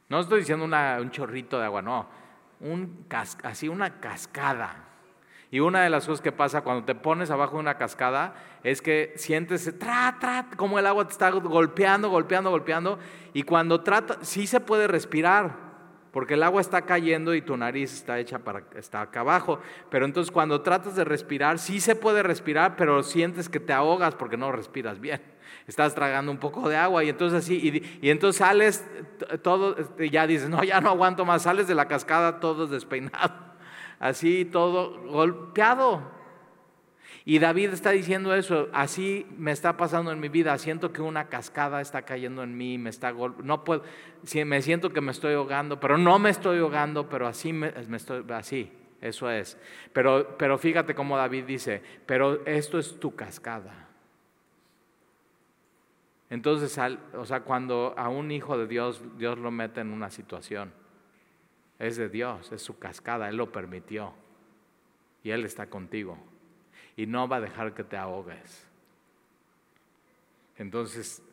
[0.09, 2.09] No estoy diciendo un chorrito de agua, no.
[2.59, 3.05] Un
[3.43, 4.85] así una cascada.
[5.51, 8.81] Y una de las cosas que pasa cuando te pones abajo de una cascada es
[8.81, 12.99] que sientes tra, tra, como el agua te está golpeando, golpeando, golpeando.
[13.33, 15.55] Y cuando trata, sí se puede respirar,
[16.11, 19.59] porque el agua está cayendo y tu nariz está hecha para está acá abajo.
[19.89, 24.13] Pero entonces cuando tratas de respirar, sí se puede respirar, pero sientes que te ahogas
[24.13, 25.21] porque no respiras bien.
[25.69, 28.83] Estás tragando un poco de agua y entonces así, y, y entonces sales
[29.43, 33.35] todo, este, ya dices, no, ya no aguanto más, sales de la cascada todo despeinado,
[33.99, 36.17] así todo golpeado.
[37.23, 41.27] Y David está diciendo eso, así me está pasando en mi vida, siento que una
[41.27, 43.13] cascada está cayendo en mí, me está
[43.43, 43.83] no puedo,
[44.45, 48.25] me siento que me estoy ahogando, pero no me estoy ahogando, pero así me, estoy,
[48.31, 49.59] así, eso es.
[49.93, 53.88] Pero, pero fíjate cómo David dice, pero esto es tu cascada.
[56.29, 56.77] Entonces,
[57.13, 60.71] o sea, cuando a un hijo de Dios, Dios lo mete en una situación,
[61.79, 64.13] es de Dios, es su cascada, Él lo permitió
[65.23, 66.17] y Él está contigo
[66.95, 68.67] y no va a dejar que te ahogues.
[70.57, 71.23] Entonces,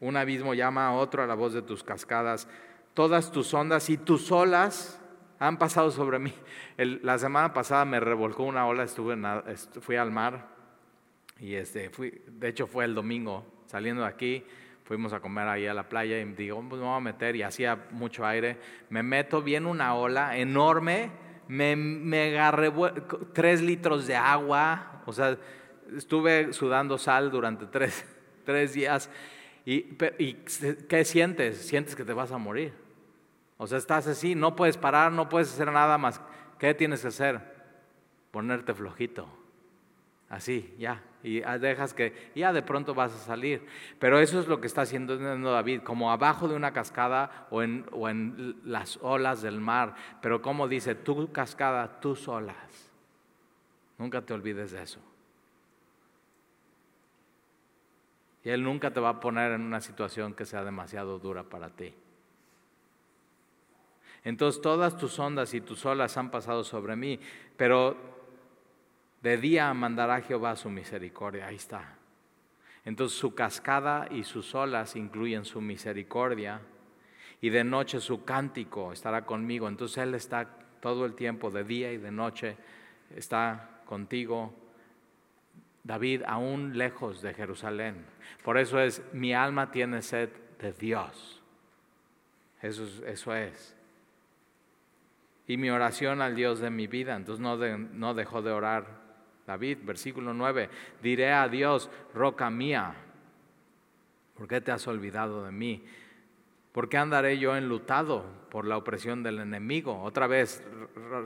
[0.00, 2.48] un abismo llama a otro a la voz de tus cascadas.
[2.94, 5.00] Todas tus ondas y tus olas
[5.38, 6.32] han pasado sobre mí.
[6.76, 9.16] la semana pasada me revolcó una ola, estuve
[9.80, 10.48] fui al mar
[11.40, 14.44] y este, fui, de hecho fue el domingo, saliendo de aquí,
[14.84, 17.42] fuimos a comer ahí a la playa y digo, pues me voy a meter y
[17.42, 18.58] hacía mucho aire.
[18.90, 21.10] Me meto, viene una ola enorme
[21.48, 22.72] me, me agarré
[23.32, 25.36] tres litros de agua, o sea,
[25.94, 28.04] estuve sudando sal durante tres,
[28.44, 29.10] tres días.
[29.64, 29.86] Y,
[30.18, 30.34] y,
[30.88, 31.58] qué sientes?
[31.58, 32.72] Sientes que te vas a morir.
[33.58, 36.20] O sea, estás así, no puedes parar, no puedes hacer nada más.
[36.58, 37.40] ¿Qué tienes que hacer?
[38.30, 39.28] Ponerte flojito.
[40.28, 41.02] Así, ya.
[41.22, 43.64] Y dejas que ya de pronto vas a salir.
[43.98, 47.86] Pero eso es lo que está haciendo David, como abajo de una cascada o en,
[47.92, 49.94] o en las olas del mar.
[50.20, 52.90] Pero como dice, tu cascada, tus olas.
[53.98, 55.00] Nunca te olvides de eso.
[58.44, 61.70] Y Él nunca te va a poner en una situación que sea demasiado dura para
[61.70, 61.94] ti.
[64.24, 67.18] Entonces todas tus ondas y tus olas han pasado sobre mí,
[67.56, 68.11] pero
[69.22, 71.46] de día mandará Jehová su misericordia.
[71.46, 71.96] Ahí está.
[72.84, 76.60] Entonces su cascada y sus olas incluyen su misericordia.
[77.40, 79.68] Y de noche su cántico estará conmigo.
[79.68, 80.48] Entonces Él está
[80.80, 82.56] todo el tiempo, de día y de noche,
[83.14, 84.52] está contigo.
[85.84, 88.04] David, aún lejos de Jerusalén.
[88.44, 91.40] Por eso es, mi alma tiene sed de Dios.
[92.60, 93.76] Eso es.
[95.48, 97.16] Y mi oración al Dios de mi vida.
[97.16, 99.01] Entonces no dejó de orar
[99.46, 100.70] David, versículo 9,
[101.02, 102.94] diré a Dios, roca mía,
[104.36, 105.84] ¿por qué te has olvidado de mí?
[106.72, 110.02] ¿Por qué andaré yo enlutado por la opresión del enemigo?
[110.02, 110.62] Otra vez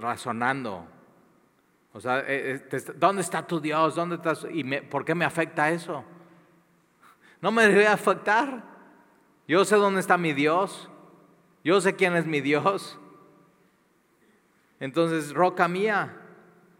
[0.00, 0.86] razonando.
[1.92, 3.94] O sea, eh, eh, ¿dónde está tu Dios?
[3.94, 4.46] ¿Dónde estás?
[4.50, 6.04] ¿Y por qué me afecta eso?
[7.40, 8.64] No me debe afectar.
[9.46, 10.90] Yo sé dónde está mi Dios.
[11.62, 12.98] Yo sé quién es mi Dios.
[14.80, 16.25] Entonces, roca mía,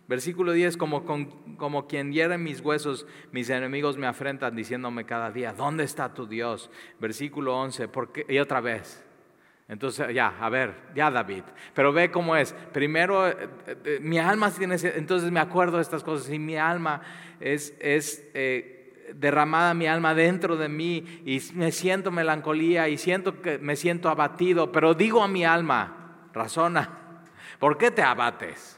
[0.09, 1.05] Versículo 10, como,
[1.57, 6.27] como quien hiere mis huesos, mis enemigos me afrentan diciéndome cada día, ¿dónde está tu
[6.27, 6.71] Dios?
[7.01, 9.05] Versículo 11, porque, y otra vez.
[9.69, 11.43] Entonces, ya, a ver, ya David,
[11.75, 12.53] pero ve cómo es.
[12.73, 13.49] Primero, eh,
[13.85, 17.01] eh, mi alma tiene, entonces me acuerdo de estas cosas y mi alma
[17.41, 23.43] es, es eh, derramada, mi alma dentro de mí y me siento melancolía y siento
[23.43, 27.25] que me siento abatido, pero digo a mi alma, razona,
[27.59, 28.76] ¿por qué te abates?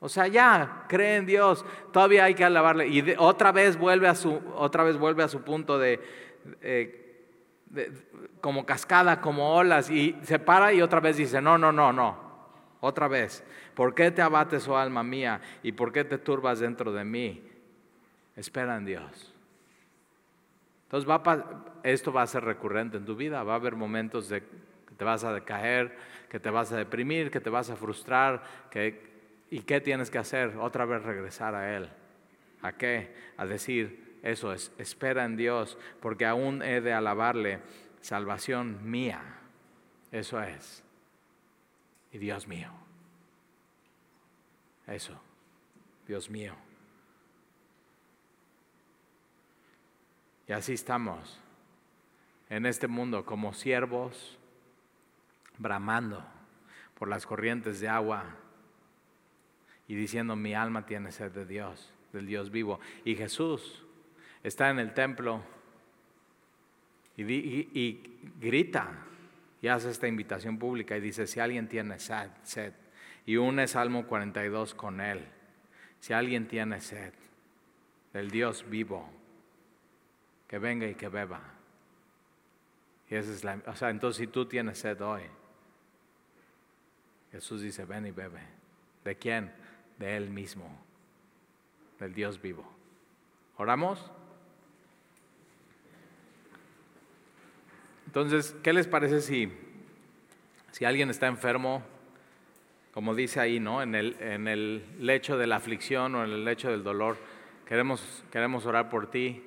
[0.00, 2.86] O sea, ya, cree en Dios, todavía hay que alabarle.
[2.88, 6.00] Y otra, vez vuelve a su, otra vez vuelve a su punto de,
[8.40, 12.16] como cascada, como olas, y se para y otra vez dice, no, no, no, no,
[12.80, 13.42] otra vez.
[13.74, 15.40] ¿Por qué te abates, oh alma mía?
[15.62, 17.42] ¿Y por qué te turbas dentro de mí?
[18.36, 19.34] Espera en Dios.
[20.84, 21.20] Entonces va
[21.82, 25.04] esto va a ser recurrente en tu vida, va a haber momentos de que te
[25.04, 25.96] vas a decaer,
[26.30, 29.07] que te vas a deprimir, que te vas a frustrar, que
[29.50, 30.56] ¿Y qué tienes que hacer?
[30.58, 31.88] Otra vez regresar a Él.
[32.60, 33.14] ¿A qué?
[33.36, 37.60] A decir, eso es, espera en Dios, porque aún he de alabarle,
[38.00, 39.22] salvación mía.
[40.12, 40.82] Eso es.
[42.12, 42.70] Y Dios mío.
[44.86, 45.20] Eso,
[46.06, 46.54] Dios mío.
[50.46, 51.38] Y así estamos
[52.48, 54.38] en este mundo como siervos,
[55.58, 56.24] bramando
[56.98, 58.24] por las corrientes de agua
[59.88, 62.78] y diciendo, mi alma tiene sed de Dios, del Dios vivo.
[63.04, 63.84] Y Jesús
[64.42, 65.42] está en el templo
[67.16, 67.94] y,
[68.38, 69.06] grita
[69.60, 72.74] y hace esta invitación pública y dice, si alguien tiene sed, sed,
[73.26, 75.24] y une Salmo 42 con él,
[76.00, 77.12] si alguien tiene sed
[78.12, 79.10] del Dios vivo,
[80.46, 81.42] que venga y que beba.
[83.10, 85.22] Y esa es la, o sea, entonces si tú tienes sed hoy,
[87.32, 88.40] Jesús dice, ven y bebe.
[89.04, 89.52] ¿De quién?
[89.98, 90.64] De Él mismo,
[91.98, 92.64] del Dios vivo.
[93.56, 94.10] ¿Oramos?
[98.06, 99.52] Entonces, ¿qué les parece si,
[100.70, 101.82] si alguien está enfermo,
[102.94, 103.82] como dice ahí, ¿no?
[103.82, 107.18] En el, en el lecho de la aflicción o en el lecho del dolor,
[107.66, 109.44] queremos, queremos orar por ti.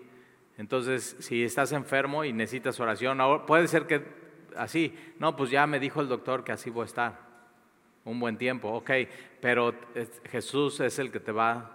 [0.57, 4.05] Entonces, si estás enfermo y necesitas oración, puede ser que
[4.55, 7.30] así, no, pues ya me dijo el doctor que así voy a estar
[8.05, 8.91] un buen tiempo, ok,
[9.39, 9.73] pero
[10.29, 11.71] Jesús es el que te va a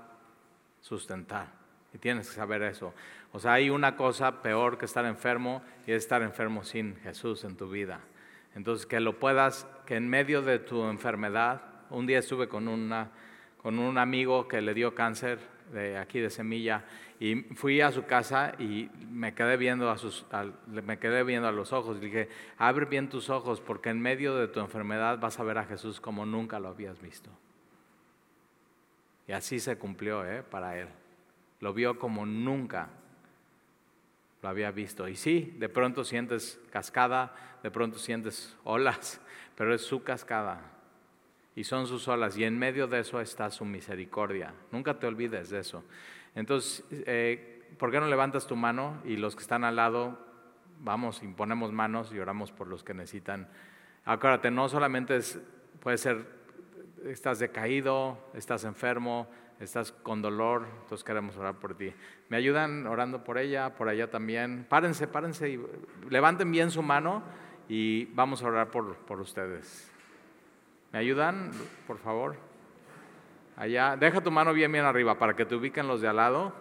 [0.81, 1.49] sustentar
[1.95, 2.93] y tienes que saber eso.
[3.33, 7.45] O sea, hay una cosa peor que estar enfermo y es estar enfermo sin Jesús
[7.45, 8.01] en tu vida.
[8.55, 13.11] Entonces, que lo puedas, que en medio de tu enfermedad, un día estuve con, una,
[13.63, 15.39] con un amigo que le dio cáncer
[15.73, 16.85] de aquí de Semilla
[17.19, 20.27] y fui a su casa y me quedé viendo a, sus,
[20.69, 21.97] me quedé viendo a los ojos.
[21.99, 25.59] Y dije, abre bien tus ojos porque en medio de tu enfermedad vas a ver
[25.59, 27.31] a Jesús como nunca lo habías visto.
[29.27, 30.43] Y así se cumplió ¿eh?
[30.43, 30.89] para él.
[31.61, 32.91] Lo vio como nunca
[34.43, 35.09] lo había visto.
[35.09, 39.21] Y sí, de pronto sientes cascada, de pronto sientes olas,
[39.57, 40.77] pero es su cascada
[41.57, 44.53] y son sus olas y en medio de eso está su misericordia.
[44.71, 45.83] Nunca te olvides de eso.
[46.37, 50.19] Entonces, eh, ¿por qué no levantas tu mano y los que están al lado,
[50.81, 53.49] vamos, imponemos manos y oramos por los que necesitan?
[54.05, 55.41] Acuérdate, no solamente es,
[55.81, 56.27] puede ser,
[57.07, 59.29] estás decaído, estás enfermo,
[59.61, 61.93] estás con dolor, entonces queremos orar por ti.
[62.29, 64.67] ¿Me ayudan orando por ella, por allá también?
[64.69, 65.61] Párense, párense y
[66.11, 67.23] levanten bien su mano
[67.67, 69.91] y vamos a orar por, por ustedes.
[70.93, 71.51] ¿Me ayudan,
[71.87, 72.37] por favor?
[73.57, 76.53] Allá, deja tu mano bien, bien arriba para que te ubiquen los de al lado.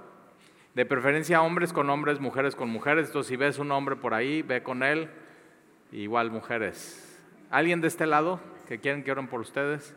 [0.74, 3.08] De preferencia hombres con hombres, mujeres con mujeres.
[3.08, 5.10] Entonces, si ves un hombre por ahí, ve con él.
[5.92, 7.22] Igual mujeres.
[7.52, 9.96] ¿Alguien de este lado que quieren que oren por ustedes?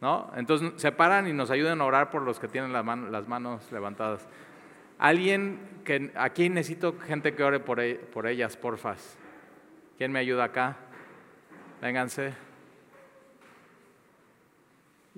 [0.00, 0.30] ¿No?
[0.36, 4.28] Entonces se paran y nos ayuden a orar por los que tienen las manos levantadas.
[4.98, 9.16] Alguien que aquí necesito gente que ore por, e, por ellas, porfas.
[9.96, 10.76] ¿Quién me ayuda acá?
[11.80, 12.49] Vénganse.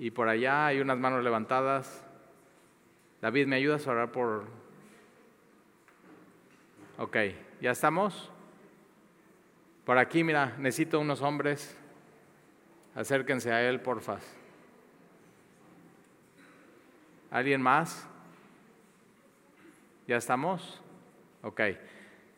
[0.03, 2.03] Y por allá hay unas manos levantadas.
[3.21, 4.43] David, ¿me ayudas a orar por...
[6.97, 7.15] Ok,
[7.61, 8.29] ¿ya estamos?
[9.85, 11.77] Por aquí, mira, necesito unos hombres.
[12.95, 14.17] Acérquense a él, porfa.
[17.31, 18.05] ¿Alguien más?
[20.05, 20.81] ¿Ya estamos?
[21.43, 21.61] Ok.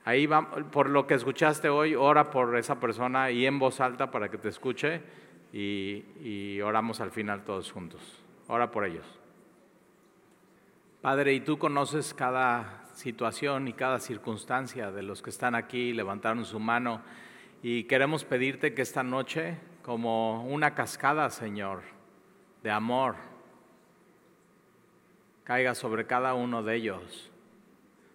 [0.04, 4.12] Ahí va, por lo que escuchaste hoy, ora por esa persona y en voz alta
[4.12, 5.25] para que te escuche
[5.58, 8.02] y, oramos al final todos juntos.
[8.48, 9.06] Ora por ellos.
[11.02, 16.46] Padre, y tú conoces cada situación y cada circunstancia de los que están aquí, levantaron
[16.46, 17.02] su mano
[17.62, 21.84] y queremos pedirte que esta noche, como una cascada, Señor,
[22.62, 23.16] de amor,
[25.44, 27.32] caiga sobre cada uno de ellos.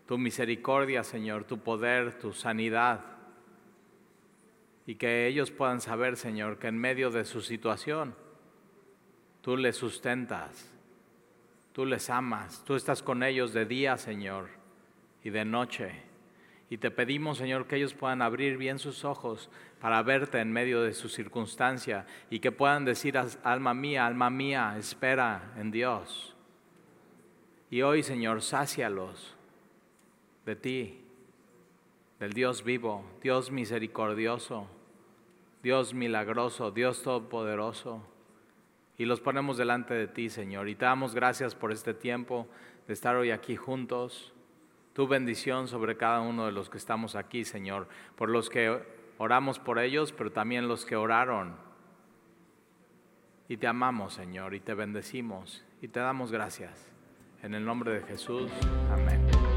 [0.07, 3.10] Tu misericordia, Señor, tu poder, tu sanidad
[4.87, 8.14] y que ellos puedan saber, Señor, que en medio de su situación
[9.41, 10.70] tú les sustentas,
[11.72, 14.49] tú les amas, tú estás con ellos de día, Señor,
[15.22, 16.03] y de noche.
[16.68, 19.51] Y te pedimos, Señor, que ellos puedan abrir bien sus ojos
[19.81, 24.76] para verte en medio de su circunstancia y que puedan decir, alma mía, alma mía,
[24.78, 26.37] espera en Dios.
[27.70, 29.37] Y hoy, Señor, sácialos
[30.47, 31.00] de ti,
[32.21, 34.68] del Dios vivo, Dios misericordioso
[35.62, 38.03] Dios milagroso, Dios todopoderoso.
[38.97, 40.68] Y los ponemos delante de ti, Señor.
[40.68, 42.47] Y te damos gracias por este tiempo
[42.87, 44.33] de estar hoy aquí juntos.
[44.93, 47.89] Tu bendición sobre cada uno de los que estamos aquí, Señor.
[48.16, 48.83] Por los que
[49.18, 51.57] oramos por ellos, pero también los que oraron.
[53.49, 56.89] Y te amamos, Señor, y te bendecimos y te damos gracias.
[57.43, 58.51] En el nombre de Jesús,
[58.93, 59.50] amén.